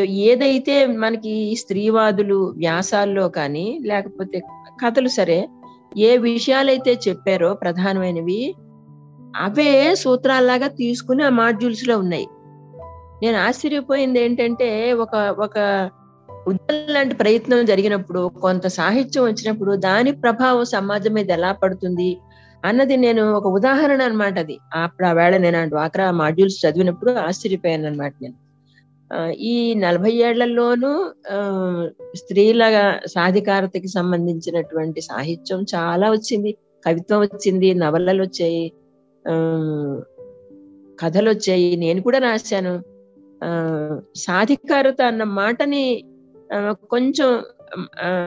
[0.00, 4.38] ఏదైతే మనకి స్త్రీవాదులు వ్యాసాల్లో కానీ లేకపోతే
[4.84, 5.48] కథలు సరే
[5.96, 8.54] ఏ విషయాలైతే చెప్పారో ప్రధానమైనవి
[9.40, 9.70] అవే
[10.02, 12.26] సూత్రాల్లాగా తీసుకుని ఆ మాడ్యూల్స్లో ఉన్నాయి.
[13.22, 14.68] నేను ఆశ్చర్యపోయింది ఏంటంటే
[15.04, 15.56] ఒక ఒక
[16.46, 22.10] ఉద్యమం లాంటి ప్రయత్నం జరిగినప్పుడు కొంత సాహిత్యం వచ్చినప్పుడు దాని ప్రభావం సమాజం మీద ఎలా పడుతుంది
[22.62, 24.54] అన్నది నేను ఒక ఉదాహరణ అన్నమాట అది.
[24.78, 28.36] అప్పుడు ఆ వేళ నేను ఆ డ్వాక్రా మాడ్యూల్స్ చదివినప్పుడు ఆశ్చర్యపోయాను అనమాట నేను
[29.46, 30.92] ఈ నలభై ఏళ్ళలోనూ
[31.30, 31.38] ఆ,
[32.14, 32.62] స్త్రీల
[33.06, 36.52] సాధికారతకి సంబంధించినటువంటి సాహిత్యం చాలా వచ్చింది.
[36.84, 38.64] కవిత్వం వచ్చింది నవలలు వచ్చాయి
[41.00, 42.82] కథలు వచ్చాయి నేను కూడా రాశాను.
[43.44, 43.50] ఆ
[44.16, 46.04] సాధికారత అన్న మాటని
[46.54, 47.42] ఆ, కొంచెం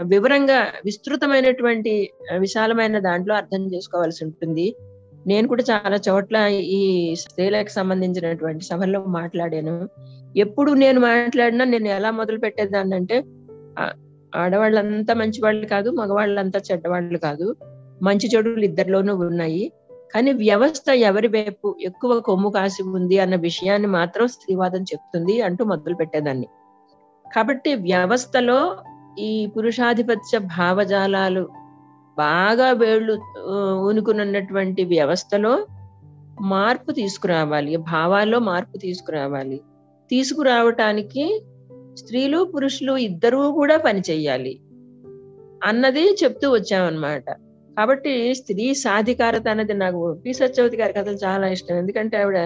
[0.02, 4.76] వివరంగా విస్తృతమైనటువంటి విశాలమైన దాంట్లో అర్థం చేసుకోవాల్సి ఉంటుంది.
[5.28, 9.90] నేను కూడా చాలా చోట్ల ఈ స్త్రీలకు సంబంధించినటువంటి సభల్లో మాట్లాడాను.
[10.38, 13.24] ఎప్పుడు నేను మాట్లాడినా నేను ఎలా మొదలు పెట్టేదాన్ని అంటే
[14.36, 17.56] ఆడవాళ్ళంతా మంచి వాళ్ళు కాదు మగవాళ్ళంతా చెడ్డవాళ్ళు కాదు.
[18.02, 19.72] మంచి చెడులు ఇద్దరిలోనూ ఉన్నాయి.
[20.16, 25.96] కానీ వ్యవస్థ ఎవరి వైపు ఎక్కువ కొమ్ము కాసి ఉంది అన్న విషయాన్ని మాత్రం స్త్రీవాదం చెప్తుంది అంటూ మొదలు
[25.96, 26.48] పెట్టేదాన్ని.
[27.36, 28.78] కాబట్టి వ్యవస్థలో
[29.20, 31.50] ఈ పురుషాధిపత్య భావజాలాలు
[32.18, 33.22] బాగా వేళ్ళు
[33.82, 35.68] ఊనుకునున్నటువంటి వ్యవస్థలో
[36.42, 39.62] మార్పు తీసుకురావాలి భావాల్లో మార్పు తీసుకురావాలి.
[40.10, 41.44] తీసుకురావటానికి
[41.94, 44.02] స్త్రీలు పురుషులు ఇద్దరూ కూడా పని
[45.64, 47.24] అన్నది చెప్తూ వచ్చామన్నమాట.
[47.80, 50.34] కాబట్టి స్త్రీ సాధికారత అన్నది నాకు పి.
[50.34, 51.76] సత్యవతి గారి కథలు చాలా ఇష్టం.
[51.76, 52.38] ఎందుకంటే ఆవిడ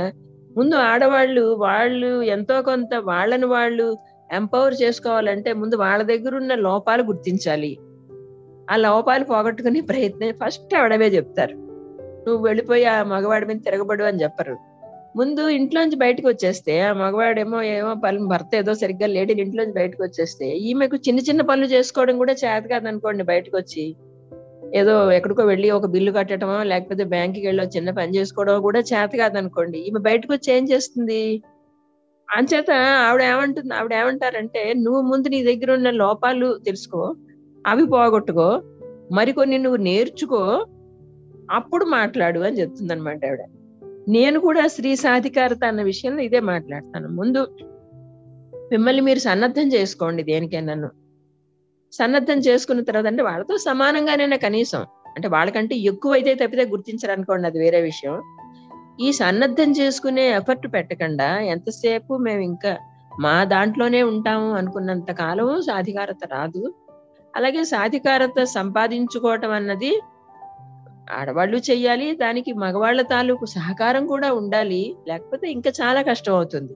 [0.57, 3.97] ముందు ఆడవాళ్ళు వాళ్ళు ఎంతో కొంత వాళ్ళని వాళ్ళు
[4.33, 7.77] ఎంపవర్ చేసుకోవాలంటే ముందు వాళ్ళ దగ్గర ఉన్న లోపాలు గుర్తించాలి.
[8.71, 11.55] ఆ లోపాలు పోగొట్టుకునే ప్రయత్నం ఫస్ట్ ఆవిడవే చెప్తారు.
[12.27, 14.57] నువ్వు వెళ్ళిపోయి ఆ మగవాడి మీద తిరగబడు అని చెప్పరు.
[15.15, 20.45] ముందు ఇంట్లోంచి బయటకు వచ్చేస్తే ఆ మగవాడేమో ఏమో పనులు భర్త ఏదో సరిగ్గా లేడీ ఇంట్లోంచి బయటకు వచ్చేస్తే
[20.45, 23.95] ఈమెకు చిన్న చిన్న పనులు చేసుకోవడం కూడా చేత కాదనుకోండి బయటకు వచ్చి.
[24.73, 29.77] ఏదో ఎక్కడికో వెళ్ళి ఒక బిల్లు కట్టడమో లేకపోతే బ్యాంకుకి వెళ్ళి చిన్న పని చేసుకోవడం కూడా చేత కాదనుకోండి.
[29.77, 31.43] ఈమె బయటకు వచ్చి ఏం చేస్తుంది?
[32.35, 32.71] అంచేత
[33.07, 37.15] ఆవిడ ఏమంటుంది ఆవిడ ఏమంటారంటే నువ్వు ముందు నీ దగ్గర ఉన్న లోపాలు తెలుసుకో
[37.67, 38.61] అవి పోగొట్టుకో
[39.11, 40.65] మరికొన్ని నువ్వు నేర్చుకో
[41.51, 43.39] అప్పుడు మాట్లాడు అని చెప్తుంది అనమాట ఆవిడ.
[44.09, 47.07] నేను కూడా స్త్రీ సాధికారత అన్న విషయంలో ఇదే మాట్లాడతాను.
[47.07, 47.47] ముందు
[48.71, 51.02] మిమ్మల్ని మీరు సన్నద్ధం చేసుకోండి దేనికైనాను.
[51.97, 54.85] సన్నద్ధం చేసుకున్న తర్వాత అంటే వాళ్ళతో సమానంగానైనా కనీసం
[55.17, 58.21] అంటే వాళ్ళకంటే ఎక్కువ అయితే తప్పితే గుర్తించరనుకోండి అది వేరే విషయం.
[58.99, 62.77] ఈ సన్నద్ధం చేసుకునే ఎఫర్ట్ పెట్టకుండా ఎంతసేపు మేము ఇంకా
[63.19, 66.73] మా దాంట్లోనే ఉంటాము అనుకున్నంత కాలం సాధికారత రాదు.
[67.35, 70.01] అలాగే సాధికారత సంపాదించుకోవటం అన్నది
[71.11, 76.73] ఆడవాళ్ళు చెయ్యాలి దానికి మగవాళ్ళ తాలూకు సహకారం కూడా ఉండాలి లేకపోతే ఇంకా చాలా కష్టం అవుతుంది.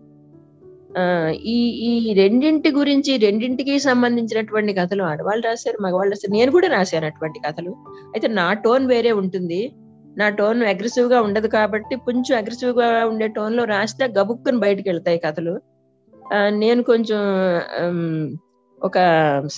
[1.32, 6.32] ఈ ఈ రెండింటి గురించి రెండింటికి సంబంధించినటువంటి కథలు ఆడవాళ్ళు రాశారు మగవాళ్ళు రాశారు.
[6.32, 7.71] నేను కూడా రాశాను అటువంటి కథలు.
[7.88, 9.71] అయితే నా టోన్ వేరే ఉంటుంది.
[10.17, 15.62] నా టోన్ అగ్రెసివ్గా ఉండదు కాబట్టి కొంచెం అగ్రెసివ్గా ఉండే టోన్లో రాస్తే గబుక్కుని బయటకు వెళ్తాయి కథలు.
[16.34, 17.17] ఆ, నేను కొంచెం
[18.84, 18.97] ఒక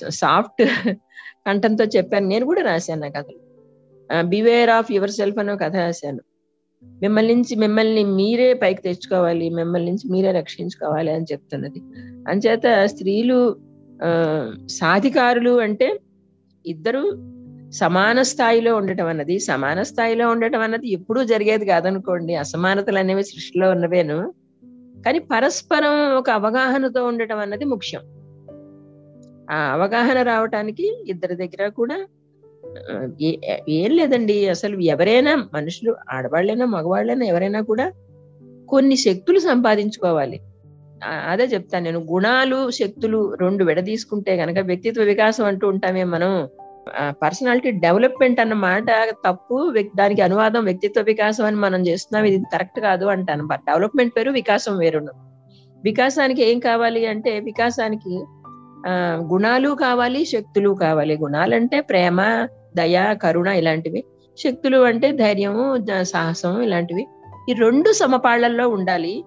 [0.09, 0.63] సాఫ్ట్
[1.47, 2.27] కంఠంతో చెప్పాను.
[2.27, 3.49] నేను కూడా రాశాను నా కథలు.
[4.21, 6.19] బివేర్ ఆఫ్ యువర్ సెల్ఫ్ అనే కథ రాశాను.
[6.83, 11.79] మిమ్మల్ని నుంచి మిమ్మల్ని మీరే పైకి తెచ్చుకోవాలి మిమ్మల్ని నుంచి మీరే రక్షించుకోవాలి అని చెప్తున్నది.
[12.31, 13.55] అంచేత స్త్రీలు
[14.03, 15.99] ఆ సాధికారులు అంటే
[16.65, 17.29] ఇద్దరు
[17.69, 19.39] సమాన స్థాయిలో ఉండటం అన్నది.
[19.39, 22.35] సమాన స్థాయిలో ఉండటం అన్నది ఎప్పుడూ జరిగేది కాదనుకోండి.
[22.35, 24.33] అసమానతలు అనేవి సృష్టిలో ఉన్నవేను.
[25.05, 28.01] కానీ పరస్పరం ఒక అవగాహనతో ఉండటం అన్నది ముఖ్యం.
[29.51, 32.05] ఆ అవగాహన రావటానికి ఇద్దరి దగ్గర కూడా
[33.21, 34.49] ఏ- ఏం లేదండి.
[34.49, 37.91] అసలు ఎవరైనా మనుషులు ఆడవాళ్ళైనా మగవాళ్ళైనా ఎవరైనా కూడా
[38.69, 40.39] కొన్ని శక్తులు సంపాదించుకోవాలి.
[41.27, 41.99] అదే చెప్తాను నేను.
[41.99, 46.47] గుణాలు శక్తులు రెండు విడదీసుకుంటే గనక వ్యక్తిత్వ వికాసం అంటూ ఉంటామే మనం.
[47.09, 48.85] పర్సనాలిటీ డెవలప్మెంట్ అన్న మాట
[49.27, 52.25] తప్పు దానికి అనువాదం వ్యక్తిత్వ వికాసం అని మనం చేస్తున్నాం.
[52.25, 53.47] ఇది కరెక్ట్ కాదు అంటాను.
[53.47, 55.11] బట్ డెవలప్మెంట్ పేరు వికాసం వేరును.
[55.83, 58.25] వికాసానికి ఏం కావాలి అంటే వికాసానికి
[58.87, 61.17] ఆ గుణాలు కావాలి శక్తులు కావాలి.
[61.17, 64.03] గుణాలంటే ప్రేమ దయ కరుణ ఇలాంటివి.
[64.37, 67.07] శక్తులు అంటే ధైర్యము సాహసం ఇలాంటివి.
[67.49, 69.23] ఈ రెండు సమపాళ్ళలో ఉండాలి.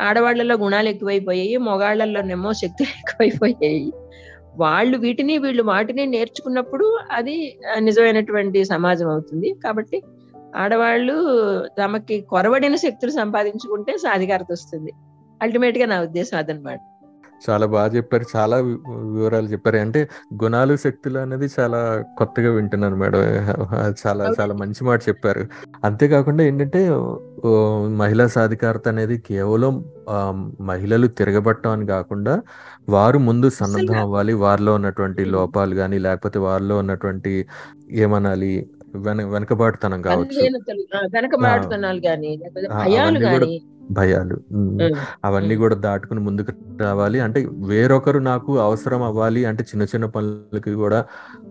[0.00, 3.92] ఆడవాళ్ళలో గుణాలు ఎక్కువైపోయాయి మొగాళ్ళలోనేమో శక్తులు ఎక్కువైపోయాయి.
[4.56, 9.54] వాళ్ళు వీటిని వీళ్ళు వాటిని నేర్చుకున్నప్పుడు అది నిజమైనటువంటి సమాజం అవుతుంది.
[9.64, 10.02] కాబట్టి
[10.56, 11.16] ఆడవాళ్ళు
[11.78, 14.92] తమకి కొరవడిన శక్తులు సంపాదించుకుంటే సాధికారత వస్తుంది.
[15.42, 16.78] అల్టిమేట్గా నా ఉద్దేశం అదనమాట.
[17.46, 18.24] చాలా బాగా చెప్పారు.
[18.36, 18.56] చాలా
[19.16, 19.76] వివరాలు చెప్పారు.
[19.76, 20.00] అంటే
[20.42, 21.80] గుణాలు శక్తులు అనేది చాలా
[22.18, 23.22] కొత్తగా వింటున్నాను మేడం.
[24.02, 25.42] చాలా చాలా మంచి మాట చెప్పారు.
[25.84, 26.82] అంతేకాకుండా ఏంటంటే
[27.96, 29.74] మహిళా సాధికారత అనేది కేవలం
[30.60, 32.34] మహిళలు తిరగబట్టం అని కాకుండా
[32.88, 34.32] వారు ముందు సన్నద్ధం అవ్వాలి.
[34.44, 35.24] వారిలో ఉన్నటువంటి.
[35.36, 37.32] లోపాలు కానీ లేకపోతే వారిలో ఉన్నటువంటి
[38.02, 38.52] ఏమనాలి
[38.96, 40.40] వెనకబాటుతనం కావచ్చు.
[41.14, 42.00] వెనకబాటుతనాలు
[42.68, 43.60] భయాలు అవన్నీ
[43.92, 45.56] భయాలు.
[45.56, 47.20] కూడా దాటుకుని ముందుకు రావాలి.
[47.20, 51.04] అంటే వేరొకరు నాకు అవసరం అవ్వాలి అంటే చిన్న చిన్న పనులకి కూడా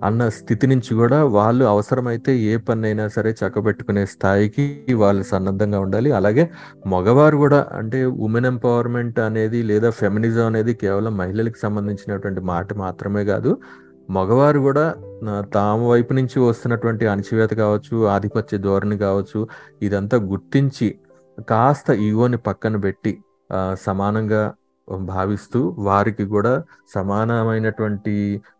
[0.03, 6.11] అన్న స్థితి నుంచి కూడా వాళ్ళు అవసరమైతే ఏ పని అయినా సరే చక్కబెట్టుకునే స్థాయికి వాళ్ళు సన్నద్ధంగా ఉండాలి.
[6.11, 6.49] అలాగే
[6.87, 13.57] మగవారు కూడా అంటే ఉమెన్ ఎంపవర్మెంట్ అనేది లేదా ఫెమినిజం అనేది కేవలం మహిళలకు సంబంధించినటువంటి మాట మాత్రమే కాదు.
[14.09, 14.85] మగవారు కూడా
[15.53, 19.39] తాము వైపు నుంచి వస్తున్నటువంటి అణచివేత కావచ్చు ఆధిపత్య ధోరణి కావచ్చు
[19.83, 20.87] ఇదంతా గుర్తించి
[21.51, 23.13] కాస్త ఈగోని పక్కన పెట్టి
[23.87, 24.41] సమానంగా
[25.13, 26.53] భావిస్తూ వారికి కూడా
[26.95, 28.13] సమానమైనటువంటి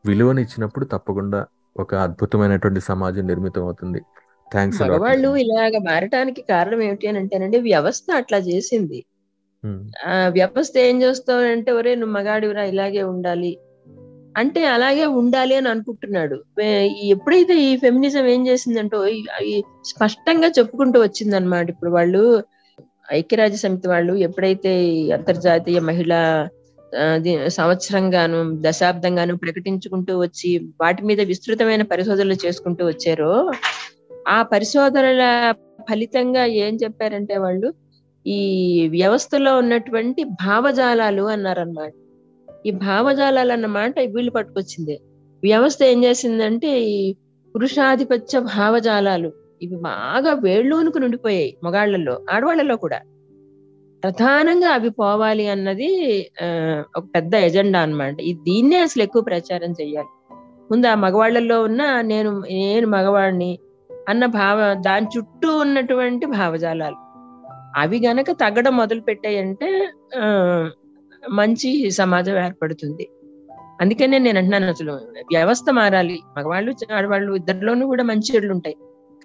[0.08, 1.40] విలువని ఇచ్చినప్పుడు తప్పకుండా
[1.76, 4.00] ఒక అద్భుతమైనటువంటి సమాజం నిర్మితం అవుతుంది.
[4.48, 9.00] థ్యాంక్స్ మగవాళ్ళు ఇలాగ మారటానికి కారణం ఏమిటి అని అంటేనండి వ్యవస్థ అట్లా చేసింది.
[10.08, 13.52] ఆ వ్యవస్థ ఏం చేస్తావంటే ఒరే నువ్వు మగాడివిరా ఇలాగే ఉండాలి.
[14.36, 16.38] అంటే అలాగే ఉండాలి అని అనుకుంటున్నాడు.
[17.16, 19.00] ఎప్పుడైతే ఈ ఫెమినిజం ఏం చేసిందంటో
[19.92, 22.24] స్పష్టంగా చెప్పుకుంటూ వచ్చిందన్నమాట ఇప్పుడు వాళ్ళు.
[23.12, 24.72] ఐక్యరాజ్య సమితి వాళ్ళు ఎప్పుడైతే
[25.18, 26.22] అంతర్జాతీయ మహిళా
[27.58, 33.32] సంవత్సరంగాను దశాబ్దంగాను ప్రకటించుకుంటూ వచ్చి వాటి మీద విస్తృతమైన పరిశోధనలు చేసుకుంటూ వచ్చారో
[34.28, 35.24] ఆ పరిశోధనల
[35.90, 37.70] ఫలితంగా ఏం చెప్పారంటే వాళ్ళు
[38.26, 38.42] ఈ
[38.90, 41.94] వ్యవస్థలో ఉన్నటువంటి భావజాలాలు అన్నారన్నమాట.
[42.66, 44.96] ఈ భావజాలాలు అన్నమాట వీళ్ళు పట్టుకొచ్చింది.
[45.44, 47.16] వ్యవస్థ ఏం చేసిందంటే ఈ
[47.56, 49.30] పురుషాధిపత్య భావజాలాలు
[49.62, 53.00] ఇవి బాగా వేళ్ళూనుకు నుండిపోయాయి మగాళ్ళలో ఆడవాళ్ళలో కూడా.
[54.04, 55.90] ప్రధానంగా అవి పోవాలి అన్నది
[56.42, 56.48] ఆ,
[56.98, 58.22] ఒక పెద్ద ఎజెండా అన్నమాట.
[58.22, 60.12] ఈ దీన్నే అసలు ఎక్కువ ప్రచారం చేయాలి
[60.72, 63.52] ముందు ఆ మగవాళ్ళలో ఉన్న నేను నేను మగవాడిని
[64.10, 66.98] అన్న భావ దాని చుట్టూ ఉన్నటువంటి భావజాలాలు.
[67.76, 69.70] అవి గనక తగ్గడం మొదలు పెట్టాయంటే
[70.18, 70.26] ఆ,
[71.32, 73.08] మంచి సమాజం ఏర్పడుతుంది.
[73.82, 76.20] అందుకనే నేను అంటున్నాను అసలు వ్యవస్థ మారాలి.
[76.38, 78.78] మగవాళ్ళు ఆడవాళ్ళు ఇద్దరిలోనూ కూడా మంచి చెడులు ఉంటాయి.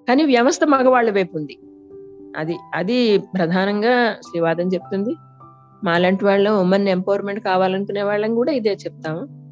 [0.09, 1.59] కానీ వ్యవస్థ మగవాళ్ళ వైపు ఉంది.
[2.37, 5.15] అది అది ప్రధానంగా శ్రీవాదం చెప్తుంది.
[5.85, 9.45] మాలాంటి వాళ్ళం ఉమెన్ ఎంపవర్మెంట్ కావాలనుకునే వాళ్ళం కూడా ఇదే చెప్తాము.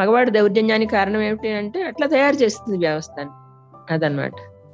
[0.00, 3.30] మగవాడు దౌర్జన్యానికి కారణం ఏమిటి అంటే అట్లా తయారు చేస్తుంది వ్యవస్థని
[3.90, 4.32] అదనమాట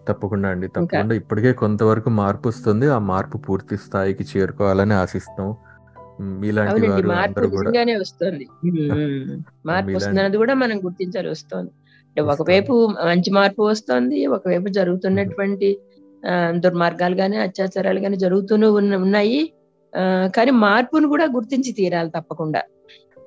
[0.09, 0.69] తప్పకుండా అండి.
[0.69, 2.89] తప్పకుండా ఇప్పటికే కొంతవరకు మార్పు వస్తుంది.
[2.89, 5.57] ఆ మార్పు పూర్తి స్థాయికి చేరుకోవాలని ఆశిస్తాం
[6.21, 8.49] మీలాంటి మార్పు నిజంగానే వస్తుంది.
[9.67, 11.71] మార్పు వస్తుంది కూడా మనం గుర్తించాలి వస్తుంది.
[11.71, 12.21] అంటే.
[12.21, 15.79] ఒకవైపు మంచి మార్పు వస్తుంది ఒకవైపు జరుగుతున్నటువంటి
[16.51, 19.53] దుర్మార్గాలు గాని అత్యాచారాలు గాని జరుగుతూనే ఉన్న- ఉన్నాయి.
[19.97, 22.63] ఆ, కానీ మార్పును కూడా గుర్తించి తీరాలి తప్పకుండా.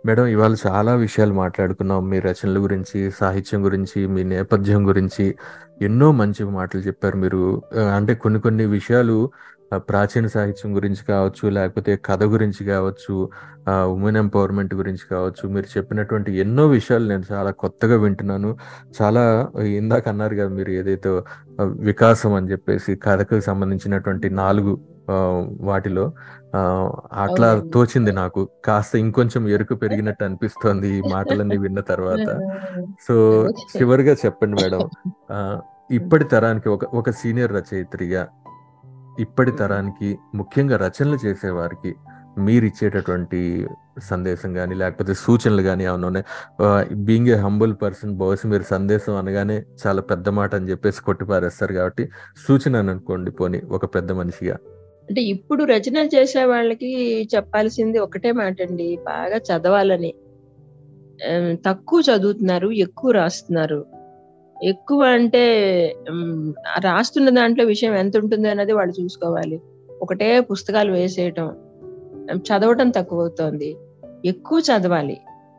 [0.05, 2.09] మేడం ఇవాళ చాలా విషయాలు మాట్లాడుకున్నాం.
[2.09, 5.35] మీ రచనల గురించి సాహిత్యం గురించి మీ నేపథ్యం గురించి
[5.81, 7.61] ఎన్నో మంచి మాటలు చెప్పారు మీరు.
[7.95, 9.31] అంటే కొన్ని కొన్ని విషయాలు
[9.87, 13.15] ప్రాచీన సాహిత్యం గురించి కావచ్చు లేకపోతే కథ గురించి కావచ్చు
[13.87, 18.49] ఉమెన్ ఎంపవర్మెంట్ గురించి కావచ్చు మీరు చెప్పినటువంటి ఎన్నో విషయాలు నేను చాలా కొత్తగా వింటున్నాను
[19.01, 19.23] చాలా
[19.77, 21.11] ఇందాక అన్నారు కదా మీరు ఏదైతే
[21.83, 24.73] వికాసం అని చెప్పేసి కథకు సంబంధించినటువంటి నాలుగు
[25.61, 26.05] వాటిలో
[27.17, 27.61] అట్లా.
[27.73, 32.27] తోచింది నాకు కాస్త ఇంకొంచెం ఎరుకు పెరిగినట్టు అనిపిస్తోంది ఈ మాటలన్నీ విన్న తర్వాత
[33.07, 33.15] సో.
[33.73, 34.83] చివరిగా చెప్పండి మేడం
[35.91, 38.21] ఇప్పటి తరానికి ఒక ఒక సీనియర్ రచయిత్రిగా
[39.19, 41.95] ఇప్పటి తరానికి ముఖ్యంగా రచనలు చేసేవారికి
[42.37, 43.67] మీరు ఇచ్చేటటువంటి
[44.03, 46.25] సందేశం కానీ లేకపోతే సూచనలు కానీ ఏమైనా ఉన్నాయి?
[46.95, 52.09] బీయింగ్ ఏ హంబుల్ పర్సన్ బహుశా మీరు సందేశం అనగానే చాలా పెద్ద మాట అని చెప్పేసి కొట్టిపారేస్తారు కాబట్టి
[52.47, 54.57] సూచన అని అనుకోండి పోని ఒక పెద్ద మనిషిగా.
[55.09, 60.13] అంటే ఇప్పుడు రచనలు చేసే వాళ్ళకి చెప్పాల్సింది ఒకటే మాట అండి బాగా చదవాలని.
[61.65, 63.85] తక్కువ చదువుతున్నారు ఎక్కువ రాస్తున్నారు.
[64.63, 65.43] ఎక్కువ అంటే
[66.79, 69.57] రాస్తున్న దాంట్లో విషయం ఎంత ఉంటుంది అన్నది వాళ్ళు చూసుకోవాలి.
[70.01, 71.49] ఒకటే పుస్తకాలు వేసేయటం
[72.39, 73.69] చదవటం తక్కువ అవుతోంది
[74.25, 75.17] ఎక్కువ చదవాలి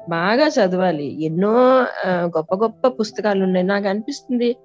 [0.09, 1.25] బాగా చదవాలి.
[1.25, 1.53] ఎన్నో
[2.37, 4.57] గొప్ప గొప్ప పుస్తకాలు ఉన్నాయి నాకు అనిపిస్తుంది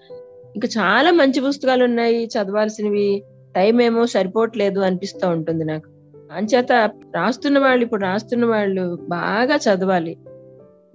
[0.55, 3.23] ఇంకా చాలా మంచి పుస్తకాలు ఉన్నాయి చదవాల్సినవి
[3.55, 5.87] టైం ఏమో సరిపోవట్లేదు అనిపిస్తూ ఉంటుంది నాకు.
[6.31, 6.71] అంచేత
[7.15, 10.13] రాస్తున్న వాళ్ళు ఇప్పుడు రాస్తున్న వాళ్ళు బాగా చదవాలి.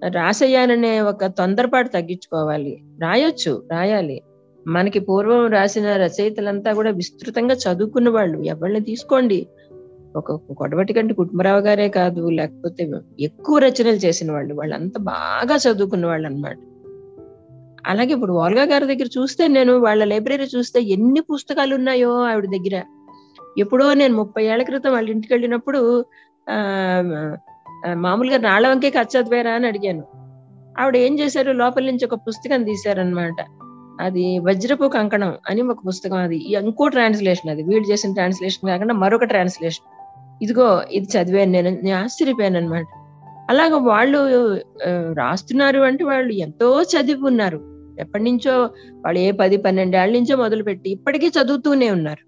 [0.09, 2.83] రాసేయాలనే ఒక తొందరపాటు తగ్గించుకోవాలి.
[3.01, 4.21] రాయొచ్చు రాయాలి.
[4.67, 8.39] మనకి పూర్వం రాసిన రచయితలంతా కూడా విస్తృతంగా చదువుకున్న వాళ్ళు.
[8.39, 9.47] ఎవరిని తీసుకోండి?
[10.17, 12.91] ఒక కొడవటి కంటే కుటుంబరావు గారే కాదు లేకపోతే
[13.21, 14.55] ఎక్కువ రచనలు చేసిన వాళ్ళు.
[14.55, 16.57] వాళ్ళంతా బాగా చదువుకున్న వాళ్ళు అన్నమాట
[17.87, 22.83] అలాగే ఇప్పుడు వాల్గా గారి దగ్గర చూస్తే నేను వాళ్ళ లైబ్రరీ చూస్తే ఎన్ని పుస్తకాలు ఉన్నాయో ఆవిడ దగ్గర.
[23.59, 26.05] ఎప్పుడో నేను ముప్పై ఏళ్ళ క్రితం వాళ్ళ ఇంటికి వెళ్ళినప్పుడు
[26.51, 26.57] ఆ,
[27.93, 30.05] మామూలుగా నాళ్ళ వంకే ఖర్చు చదివారా అని అడిగాను.
[30.81, 31.53] ఆవిడ ఏం చేశారు?
[31.53, 33.41] లోపల నుంచి ఒక పుస్తకం తీశారనమాట
[34.01, 36.39] అది వజ్రపు కంకణం అని ఒక పుస్తకం అది.
[36.53, 37.63] ఇంకో ట్రాన్స్లేషన్ అది.
[37.63, 39.87] వీళ్ళు చేసిన ట్రాన్స్లేషన్ కాకుండా మరొక ట్రాన్స్లేషన్
[40.43, 41.71] ఇదిగో ఇది చదివాను నేను.
[41.71, 42.87] నేను ఆశ్చర్యపోయాను అనమాట
[43.51, 44.21] అలాగ వాళ్ళు
[45.13, 47.61] రాస్తున్నారు అంటే వాళ్ళు ఎంతో చదివి ఉన్నారు
[48.01, 48.53] ఎప్పటి నుంచో
[49.05, 52.23] వాళ్ళు ఏ పది పన్నెండేళ్ళ నుంచో మొదలుపెట్టి ఇప్పటికీ చదువుతూనే ఉన్నారు.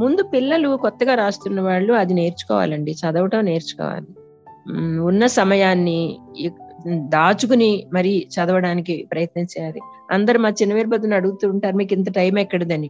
[0.00, 2.92] ముందు పిల్లలు కొత్తగా రాస్తున్న వాళ్ళు అది నేర్చుకోవాలండి.
[2.92, 4.06] చదవటం నేర్చుకోవాలి.
[5.00, 5.98] ఉన్న సమయాన్ని
[7.08, 12.88] దాచుకుని మరి చదవడానికి ప్రయత్నం చేయాలి అందరు మా చిన్నవీరభద్రుని అడుగుతూ ఉంటారు మీకు ఇంత టైం ఎక్కడిదని?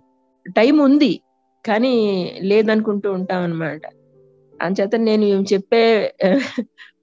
[0.56, 1.20] టైం ఉంది
[1.64, 1.94] కానీ
[2.40, 3.82] లేదనుకుంటూ ఉంటాం అనమాట
[4.60, 5.82] అంచేత నేను చెప్పే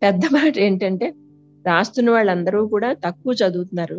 [0.04, 1.14] పెద్ద మాట ఏంటంటే
[1.66, 3.98] రాస్తున్న వాళ్ళందరూ కూడా తక్కువ చదువుతున్నారు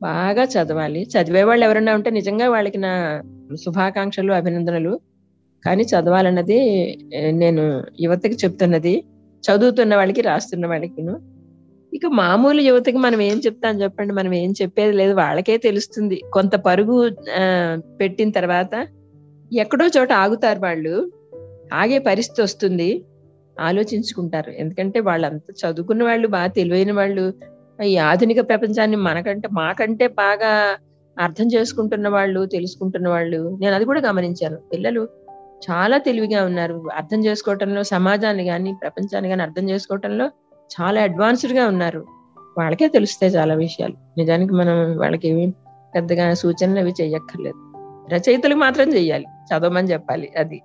[0.00, 1.02] బాగా చదవాలి.
[1.04, 2.92] చదివే వాళ్ళు ఎవరైనా ఉంటే నిజంగా వాళ్ళకి నా
[3.64, 4.92] శుభాకాంక్షలు అభినందనలు.
[5.64, 6.58] కానీ చదవాలన్నది
[7.30, 7.64] నేను
[8.00, 8.94] యువతకి చెప్తున్నది
[9.46, 11.20] చదువుతున్న వాళ్ళకి రాస్తున్న వాళ్ళకిను.
[11.94, 14.12] ఇక మామూలు యువతకి మనం ఏం చెప్తాం చెప్పండి?
[14.12, 15.14] మనం ఏం చెప్పేది లేదు.
[15.14, 16.22] వాళ్ళకే తెలుస్తుంది.
[16.32, 17.10] కొంత పరుగు
[18.00, 18.86] పెట్టిన తర్వాత
[19.52, 21.10] ఎక్కడో చోట ఆగుతారు వాళ్ళు.
[21.74, 23.04] ఆగే పరిస్థితి వస్తుంది.
[23.60, 24.50] ఆలోచించుకుంటారు.
[24.50, 27.34] ఎందుకంటే వాళ్ళంతా చదువుకున్న వాళ్ళు బాగా తెలివైన వాళ్ళు
[27.84, 30.76] ఈ ఆధునిక ప్రపంచాన్ని మనకంటే మాకంటే బాగా
[31.20, 33.58] అర్థం చేసుకుంటున్న వాళ్ళు తెలుసుకుంటున్న వాళ్ళు.
[33.60, 34.58] నేను అది కూడా గమనించాను.
[34.72, 35.08] పిల్లలు
[35.70, 36.88] చాలా తెలివిగా ఉన్నారు.
[36.96, 40.30] అర్థం చేసుకోవటంలో సమాజాన్ని కానీ ప్రపంచాన్ని కానీ అర్థం చేసుకోవటంలో
[40.80, 42.06] చాలా అడ్వాన్స్డ్గా ఉన్నారు.
[42.58, 43.94] వాళ్ళకే తెలుస్తాయి చాలా విషయాలు.
[44.18, 45.52] నిజానికి మనం వాళ్ళకి ఏమి
[45.94, 47.72] పెద్దగా సూచనలు అవి చెయ్యక్కర్లేదు.
[48.14, 49.24] రచయితలకు మాత్రం చెయ్యాలి.
[49.24, 50.32] చదవమని చెప్పాలి.
[50.38, 50.60] అది.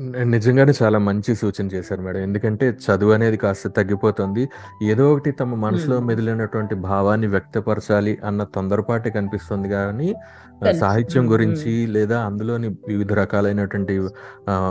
[0.00, 4.48] నిజంగానే చాలా మంచి సూచన చేశారు మేడం ఎందుకంటే చదువు అనేది కాస్త తగ్గిపోతుంది
[4.82, 6.00] ఏదో ఒకటి తమ మనసులో.
[6.00, 10.14] మెదిలినటువంటి భావాన్ని వ్యక్తపరచాలి అన్న తొందరపాటే కనిపిస్తుంది కానీ.
[10.80, 14.08] సాహిత్యం గురించి లేదా అందులోని వివిధ రకాలైనటువంటి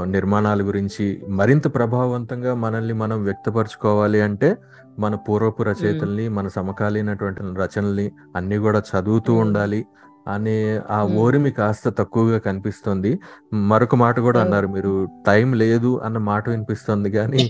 [0.05, 4.55] నిర్మాణాల గురించి మరింత ప్రభావవంతంగా మనల్ని మనం వ్యక్తపరచుకోవాలి అంటే
[4.99, 9.33] మన పూర్వపు రచయితల్ని మన సమకాలీనటువంటి రచనల్ని అన్ని కూడా చదువుతూ.
[9.33, 9.85] ఉండాలి
[10.27, 10.55] అనే
[10.89, 10.97] ఆ.
[11.17, 13.11] ఓరిమి కాస్త తక్కువగా కనిపిస్తుంది
[13.69, 14.39] మరొక మాట కూడా.
[14.41, 14.91] అన్నారు మీరు
[15.27, 17.41] టైం లేదు అన్న మాట వినిపిస్తుంది కానీ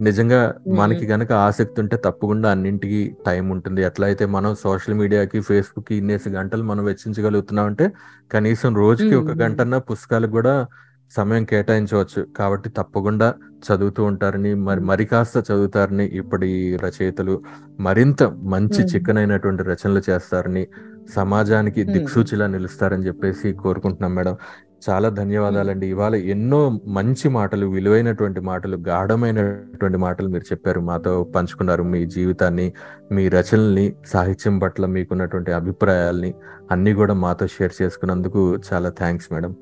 [0.00, 0.40] నిజంగా
[0.76, 6.30] మనకి గనక ఆసక్తి ఉంటే తప్పకుండా అన్నింటికి టైం ఉంటుంది ఎట్లా అయితే మనం సోషల్ మీడియాకి ఫేస్బుక్కి ఇన్నేసి
[6.30, 7.88] గంటలు మనం వెచ్చించగలుగుతున్నాం అంటే
[8.30, 9.30] కనీసం రోజుకి ఒక.
[9.42, 10.54] గంటన్న పుస్తకాలకు కూడా
[11.12, 13.26] సమయం కేటాయించవచ్చు కాబట్టి తప్పకుండా
[13.66, 14.80] చదువుతూ ఉంటారని మరి.
[14.82, 16.48] మరి కాస్త చదువుతారని ఇప్పటి
[16.82, 17.34] రచయితలు
[17.80, 18.82] మరింత మంచి.
[18.92, 20.62] చిక్కనైనటువంటి రచనలు చేస్తారని
[21.10, 21.84] సమాజానికి.
[21.84, 24.36] దిక్సూచిలా నిలుస్తారని చెప్పేసి కోరుకుంటున్నాం మేడం.
[24.90, 25.86] చాలా ధన్యవాదాలండి.
[25.86, 30.80] ఇవాళ ఎన్నో మంచి మాటలు విలువైనటువంటి మాటలు గాఢమైనటువంటి మాటలు మీరు చెప్పారు.
[30.80, 32.72] మాతో పంచుకున్నారు మీ జీవితాన్ని
[33.12, 36.34] మీ రచనల్ని సాహిత్యం పట్ల మీకున్నటువంటి అభిప్రాయాల్ని
[36.70, 39.56] అన్ని కూడా మాతో షేర్ చేసుకున్నందుకు చాలా థ్యాంక్స్ మేడం.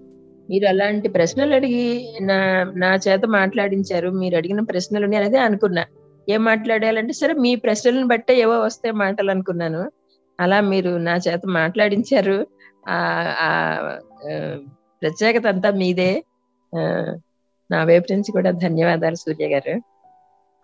[0.50, 4.11] మీరు అలాంటి ప్రశ్నలు అడిగి నా నా చేత మాట్లాడించారు.
[4.11, 5.85] మీరు అడిగిన ప్రశ్నలు నేను అదే అనుకున్నా.
[6.29, 9.90] ఏం మాట్లాడాలంటే సరే మీ ప్రశ్నలను బట్టే ఏవో వస్తే మాటలు అనుకున్నాను.
[10.40, 12.46] అలా మీరు నా చేత మాట్లాడించారు.
[12.88, 13.98] ఆ
[15.03, 16.24] ప్రత్యేకత అంతా మీదే.
[17.70, 19.81] నా వైపు నుంచి కూడా ధన్యవాదాలు సూర్య గారు.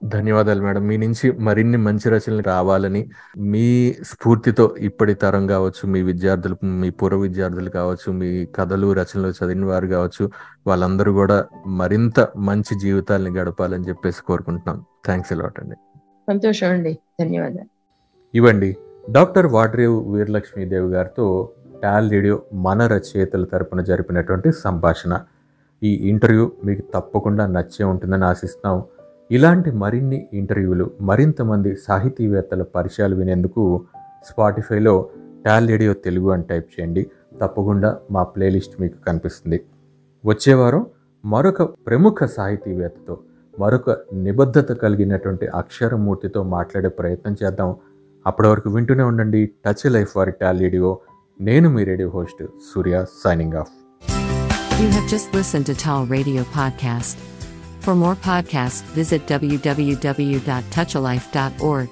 [0.04, 0.86] ధన్యవాదాలు మేడం.
[0.86, 3.08] మీ నుంచి మరిన్ని మంచి రచనలు రావాలని
[3.38, 9.64] మీ స్ఫూర్తితో ఇప్పటి తరం కావచ్చు మీ విద్యార్థులు మీ పూర్వ విద్యార్థులు కావచ్చు మీ కథలు రచనలు చదివిన
[9.64, 10.30] వారు కావచ్చు
[10.66, 14.84] వాళ్ళందరూ కూడా మరింత మంచి జీవితాలని గడపాలని చెప్పేసి కోరుకుంటున్నాం.
[15.04, 15.76] థ్యాంక్స్ అలాట్ అండి.
[15.98, 16.98] సంతోషం అండి.
[17.20, 17.68] ధన్యవాదాలు.
[18.34, 18.76] ఇవ్వండి.
[19.10, 21.50] డాక్టర్ వాడ్రేవ్ వీరలక్ష్మీదేవి గారితో
[21.82, 25.20] టాల్ రేడియో మన రచయితల తరపున జరిపినటువంటి సంభాషణ.
[25.82, 28.82] ఈ ఇంటర్వ్యూ మీకు తప్పకుండా నచ్చే ఉంటుందని ఆశిస్తున్నాం.
[29.30, 33.84] ఇలాంటి మరిన్ని ఇంటర్వ్యూలు మరింత మంది సాహితీవేత్తల పరిచయాలు వినేందుకు
[34.24, 35.08] స్పాటిఫైలో
[35.46, 37.10] టాల్ రేడియో తెలుగు అని టైప్ చేయండి.
[37.40, 39.60] తప్పకుండా మా ప్లేలిస్ట్ మీకు కనిపిస్తుంది.
[40.26, 40.86] వచ్చేవారం
[41.24, 43.18] మరొక ప్రముఖ సాహితీవేత్తతో
[43.58, 47.76] మరొక నిబద్ధత కలిగినటువంటి అక్షరమూర్తితో మాట్లాడే ప్రయత్నం చేద్దాం.
[48.26, 51.00] అప్పటి వరకు వింటూనే ఉండండి టచ్ లైఫ్ వారి టాల్ రేడియో
[51.40, 53.72] నేను మీ radio host Surya signing off
[54.78, 57.16] You have just listened to Tall Radio Podcast.
[57.80, 61.88] For more podcasts, visit www.touchalife.org.